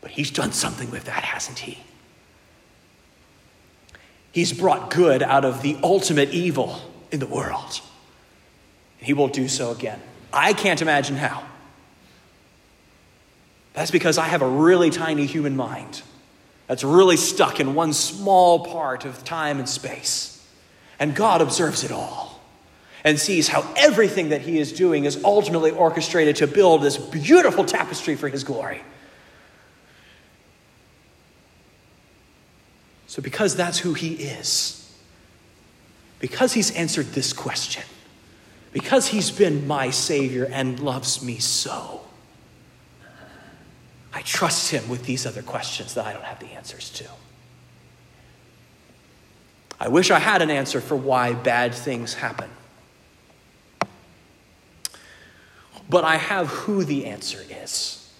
But 0.00 0.12
he's 0.12 0.30
done 0.30 0.52
something 0.52 0.90
with 0.90 1.04
that, 1.04 1.24
hasn't 1.24 1.58
he? 1.58 1.78
He's 4.32 4.54
brought 4.54 4.88
good 4.88 5.22
out 5.22 5.44
of 5.44 5.60
the 5.60 5.76
ultimate 5.82 6.30
evil 6.30 6.80
in 7.12 7.20
the 7.20 7.26
world. 7.26 7.80
And 8.98 9.06
he 9.06 9.12
will 9.12 9.28
do 9.28 9.46
so 9.46 9.70
again. 9.70 10.00
I 10.32 10.54
can't 10.54 10.82
imagine 10.82 11.16
how. 11.16 11.44
That's 13.74 13.90
because 13.90 14.18
I 14.18 14.26
have 14.26 14.42
a 14.42 14.48
really 14.48 14.90
tiny 14.90 15.26
human 15.26 15.56
mind 15.56 16.02
that's 16.66 16.84
really 16.84 17.16
stuck 17.16 17.60
in 17.60 17.74
one 17.74 17.92
small 17.92 18.64
part 18.64 19.04
of 19.04 19.24
time 19.24 19.58
and 19.58 19.68
space. 19.68 20.44
And 20.98 21.14
God 21.14 21.40
observes 21.40 21.84
it 21.84 21.92
all 21.92 22.40
and 23.04 23.18
sees 23.18 23.48
how 23.48 23.66
everything 23.76 24.28
that 24.28 24.42
He 24.42 24.58
is 24.58 24.72
doing 24.72 25.04
is 25.04 25.22
ultimately 25.24 25.70
orchestrated 25.70 26.36
to 26.36 26.46
build 26.46 26.82
this 26.82 26.96
beautiful 26.96 27.64
tapestry 27.64 28.14
for 28.14 28.28
His 28.28 28.44
glory. 28.44 28.82
So, 33.06 33.20
because 33.20 33.56
that's 33.56 33.78
who 33.78 33.92
He 33.94 34.14
is, 34.14 34.81
because 36.22 36.52
he's 36.52 36.70
answered 36.70 37.06
this 37.06 37.32
question, 37.32 37.82
because 38.72 39.08
he's 39.08 39.32
been 39.32 39.66
my 39.66 39.90
Savior 39.90 40.48
and 40.52 40.78
loves 40.78 41.20
me 41.20 41.38
so, 41.38 42.00
I 44.14 44.22
trust 44.22 44.70
him 44.70 44.88
with 44.88 45.04
these 45.04 45.26
other 45.26 45.42
questions 45.42 45.94
that 45.94 46.06
I 46.06 46.12
don't 46.12 46.22
have 46.22 46.38
the 46.38 46.52
answers 46.52 46.90
to. 46.90 47.06
I 49.80 49.88
wish 49.88 50.12
I 50.12 50.20
had 50.20 50.42
an 50.42 50.50
answer 50.50 50.80
for 50.80 50.94
why 50.94 51.32
bad 51.32 51.74
things 51.74 52.14
happen. 52.14 52.50
But 55.90 56.04
I 56.04 56.18
have 56.18 56.46
who 56.46 56.84
the 56.84 57.06
answer 57.06 57.40
is. 57.64 58.14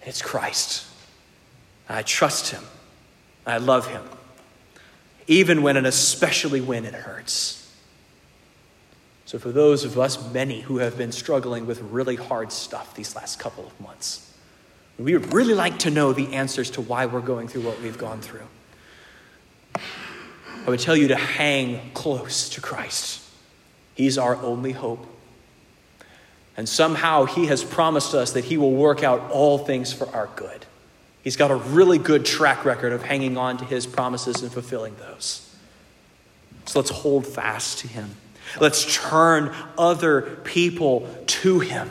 It's 0.00 0.22
Christ. 0.22 0.86
I 1.86 2.00
trust 2.00 2.50
him. 2.50 2.64
I 3.46 3.58
love 3.58 3.88
him. 3.88 4.04
Even 5.26 5.62
when 5.62 5.76
and 5.76 5.86
especially 5.86 6.60
when 6.60 6.84
it 6.84 6.94
hurts. 6.94 7.60
So, 9.26 9.38
for 9.38 9.50
those 9.50 9.84
of 9.84 9.98
us, 9.98 10.32
many 10.32 10.60
who 10.60 10.78
have 10.78 10.98
been 10.98 11.10
struggling 11.10 11.66
with 11.66 11.80
really 11.80 12.16
hard 12.16 12.52
stuff 12.52 12.94
these 12.94 13.16
last 13.16 13.38
couple 13.38 13.66
of 13.66 13.80
months, 13.80 14.32
we 14.98 15.12
would 15.14 15.32
really 15.32 15.54
like 15.54 15.78
to 15.80 15.90
know 15.90 16.12
the 16.12 16.34
answers 16.34 16.70
to 16.72 16.80
why 16.80 17.06
we're 17.06 17.20
going 17.20 17.48
through 17.48 17.62
what 17.62 17.80
we've 17.80 17.98
gone 17.98 18.20
through. 18.20 18.46
I 19.74 20.70
would 20.70 20.80
tell 20.80 20.96
you 20.96 21.08
to 21.08 21.16
hang 21.16 21.90
close 21.94 22.48
to 22.50 22.60
Christ. 22.60 23.22
He's 23.94 24.18
our 24.18 24.36
only 24.36 24.72
hope. 24.72 25.06
And 26.56 26.68
somehow 26.68 27.24
He 27.24 27.46
has 27.46 27.64
promised 27.64 28.14
us 28.14 28.32
that 28.32 28.44
He 28.44 28.56
will 28.56 28.72
work 28.72 29.02
out 29.02 29.30
all 29.30 29.58
things 29.58 29.92
for 29.92 30.08
our 30.14 30.28
good. 30.36 30.64
He's 31.24 31.36
got 31.36 31.50
a 31.50 31.56
really 31.56 31.96
good 31.96 32.26
track 32.26 32.66
record 32.66 32.92
of 32.92 33.02
hanging 33.02 33.38
on 33.38 33.56
to 33.56 33.64
His 33.64 33.86
promises 33.86 34.42
and 34.42 34.52
fulfilling 34.52 34.94
those. 34.96 35.50
So 36.66 36.78
let's 36.78 36.90
hold 36.90 37.26
fast 37.26 37.78
to 37.78 37.88
Him. 37.88 38.14
Let's 38.60 38.94
turn 38.94 39.54
other 39.78 40.20
people 40.44 41.08
to 41.26 41.60
Him 41.60 41.90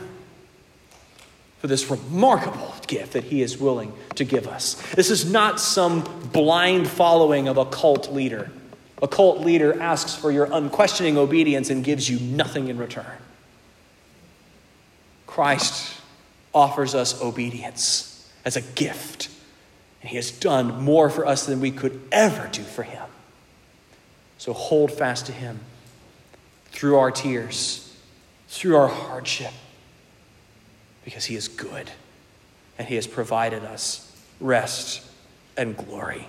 for 1.58 1.66
this 1.66 1.90
remarkable 1.90 2.72
gift 2.86 3.14
that 3.14 3.24
He 3.24 3.42
is 3.42 3.58
willing 3.58 3.92
to 4.14 4.24
give 4.24 4.46
us. 4.46 4.74
This 4.92 5.10
is 5.10 5.30
not 5.30 5.58
some 5.58 6.02
blind 6.32 6.86
following 6.86 7.48
of 7.48 7.58
a 7.58 7.64
cult 7.64 8.12
leader. 8.12 8.52
A 9.02 9.08
cult 9.08 9.40
leader 9.40 9.82
asks 9.82 10.14
for 10.14 10.30
your 10.30 10.48
unquestioning 10.52 11.18
obedience 11.18 11.70
and 11.70 11.82
gives 11.82 12.08
you 12.08 12.20
nothing 12.20 12.68
in 12.68 12.78
return. 12.78 13.18
Christ 15.26 15.92
offers 16.54 16.94
us 16.94 17.20
obedience 17.20 18.13
as 18.44 18.56
a 18.56 18.60
gift, 18.60 19.28
and 20.00 20.10
He 20.10 20.16
has 20.16 20.30
done 20.30 20.82
more 20.82 21.10
for 21.10 21.26
us 21.26 21.46
than 21.46 21.60
we 21.60 21.70
could 21.70 22.00
ever 22.12 22.48
do 22.52 22.62
for 22.62 22.82
Him. 22.82 23.04
So 24.38 24.52
hold 24.52 24.92
fast 24.92 25.26
to 25.26 25.32
Him 25.32 25.60
through 26.66 26.96
our 26.96 27.10
tears, 27.10 27.96
through 28.48 28.76
our 28.76 28.88
hardship, 28.88 29.52
because 31.04 31.24
He 31.24 31.36
is 31.36 31.48
good 31.48 31.90
and 32.78 32.88
He 32.88 32.96
has 32.96 33.06
provided 33.06 33.64
us 33.64 34.10
rest 34.40 35.02
and 35.56 35.76
glory. 35.76 36.28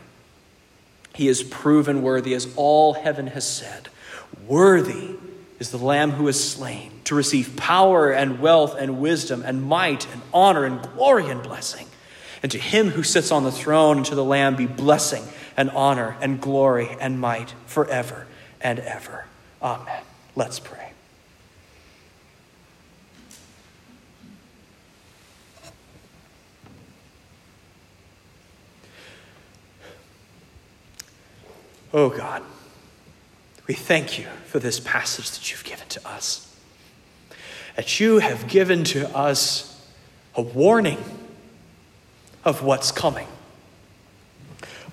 He 1.13 1.27
is 1.27 1.43
proven 1.43 2.01
worthy, 2.01 2.33
as 2.33 2.53
all 2.55 2.93
heaven 2.93 3.27
has 3.27 3.47
said. 3.47 3.89
Worthy 4.47 5.15
is 5.59 5.71
the 5.71 5.77
Lamb 5.77 6.11
who 6.11 6.27
is 6.27 6.51
slain 6.51 6.91
to 7.05 7.15
receive 7.15 7.55
power 7.55 8.11
and 8.11 8.39
wealth 8.39 8.75
and 8.77 8.99
wisdom 8.99 9.41
and 9.45 9.63
might 9.63 10.11
and 10.11 10.21
honor 10.33 10.65
and 10.65 10.81
glory 10.81 11.29
and 11.29 11.41
blessing. 11.41 11.87
And 12.43 12.51
to 12.51 12.59
him 12.59 12.89
who 12.89 13.03
sits 13.03 13.31
on 13.31 13.43
the 13.43 13.51
throne 13.51 13.97
and 13.97 14.05
to 14.07 14.15
the 14.15 14.23
Lamb 14.23 14.55
be 14.55 14.65
blessing 14.65 15.23
and 15.57 15.69
honor 15.71 16.17
and 16.21 16.39
glory 16.39 16.95
and 16.99 17.19
might 17.19 17.53
forever 17.65 18.27
and 18.61 18.79
ever. 18.79 19.25
Amen. 19.61 20.01
Let's 20.35 20.59
pray. 20.59 20.91
Oh 31.93 32.09
God, 32.09 32.43
we 33.67 33.73
thank 33.73 34.19
you 34.19 34.25
for 34.47 34.59
this 34.59 34.81
passage 34.81 35.31
that 35.31 35.49
you've 35.49 35.63
given 35.63 35.87
to 35.87 36.05
us. 36.05 36.53
That 37.77 38.01
you 38.01 38.19
have 38.19 38.49
given 38.49 38.83
to 38.85 39.07
us 39.15 39.89
a 40.35 40.41
warning 40.41 40.97
of 42.45 42.63
what's 42.63 42.91
coming, 42.91 43.27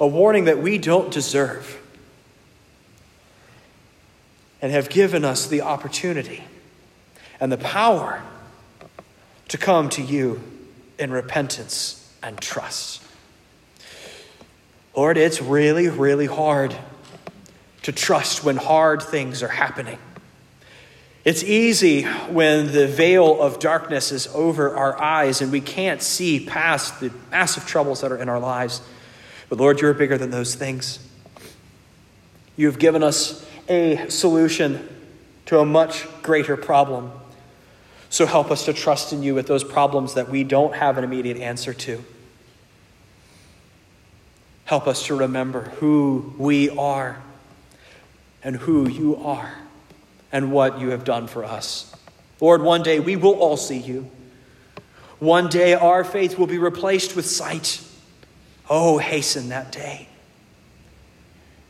a 0.01 0.07
warning 0.07 0.47
that 0.47 0.59
we 0.59 0.79
don't 0.79 1.13
deserve, 1.13 1.79
and 4.61 4.73
have 4.73 4.89
given 4.89 5.25
us 5.25 5.47
the 5.47 5.61
opportunity 5.61 6.43
and 7.39 7.53
the 7.53 7.59
power 7.59 8.23
to 9.49 9.59
come 9.59 9.91
to 9.91 10.03
you 10.03 10.43
in 10.99 11.11
repentance 11.11 12.15
and 12.23 12.41
trust. 12.41 13.03
Lord, 14.97 15.17
it's 15.17 15.43
really, 15.43 15.89
really 15.89 16.27
hard 16.27 16.75
to 17.83 17.93
trust 17.93 18.45
when 18.45 18.57
hard 18.57 19.03
things 19.03 19.43
are 19.43 19.49
happening. 19.49 19.99
It's 21.25 21.45
easy 21.45 22.03
when 22.03 22.73
the 22.73 22.89
veil 22.89 23.41
of 23.41 23.61
darkness 23.61 24.11
is 24.11 24.27
over 24.35 24.75
our 24.75 25.01
eyes 25.01 25.41
and 25.41 25.53
we 25.53 25.61
can't 25.61 26.03
see 26.03 26.45
past 26.45 26.99
the 26.99 27.13
massive 27.31 27.65
troubles 27.65 28.01
that 28.01 28.11
are 28.11 28.17
in 28.17 28.29
our 28.29 28.41
lives. 28.41 28.83
But 29.49 29.59
Lord, 29.59 29.81
you're 29.81 29.95
bigger 29.95 30.19
than 30.19 30.31
those 30.31 30.57
things. 30.57 30.99
You've 32.57 32.81
given 32.81 33.05
us 33.05 33.47
a 33.69 34.09
solution 34.09 34.89
to 35.47 35.61
a 35.61 35.65
much 35.65 36.09
greater 36.23 36.57
problem. 36.57 37.13
So 38.11 38.27
help 38.27 38.51
us 38.51 38.65
to 38.65 38.73
trust 38.73 39.13
in 39.13 39.23
you 39.23 39.37
with 39.37 39.47
those 39.47 39.63
problems 39.63 40.15
that 40.15 40.29
we 40.29 40.43
don't 40.43 40.75
have 40.75 40.99
an 40.99 41.05
immediate 41.05 41.37
answer 41.37 41.73
to. 41.73 42.05
Help 44.65 44.89
us 44.89 45.07
to 45.07 45.15
remember 45.15 45.63
who 45.77 46.35
we 46.37 46.69
are 46.71 47.23
and 48.43 48.57
who 48.57 48.89
you 48.89 49.17
are 49.17 49.55
and 50.33 50.51
what 50.51 50.81
you 50.81 50.91
have 50.91 51.05
done 51.05 51.27
for 51.27 51.45
us. 51.45 51.95
Lord, 52.41 52.63
one 52.63 52.83
day 52.83 52.99
we 52.99 53.15
will 53.15 53.35
all 53.35 53.57
see 53.57 53.79
you. 53.79 54.11
One 55.19 55.49
day 55.49 55.75
our 55.75 56.03
faith 56.03 56.39
will 56.39 56.49
be 56.49 56.59
replaced 56.59 57.15
with 57.15 57.27
sight. 57.27 57.81
Oh, 58.69 58.99
hasten 58.99 59.51
that 59.51 59.71
day. 59.71 60.09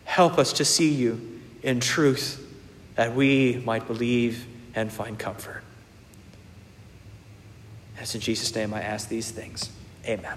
Help 0.05 0.39
us 0.39 0.55
to 0.55 0.65
see 0.65 0.89
you 0.89 1.41
in 1.63 1.81
truth 1.81 2.39
that 2.95 3.15
we 3.15 3.61
might 3.65 3.87
believe 3.87 4.47
and 4.75 4.91
find 4.91 5.19
comfort. 5.19 5.63
As 7.99 8.15
in 8.15 8.21
Jesus' 8.21 8.55
name 8.55 8.73
I 8.73 8.83
ask 8.83 9.09
these 9.09 9.31
things. 9.31 9.71
Amen. 10.07 10.37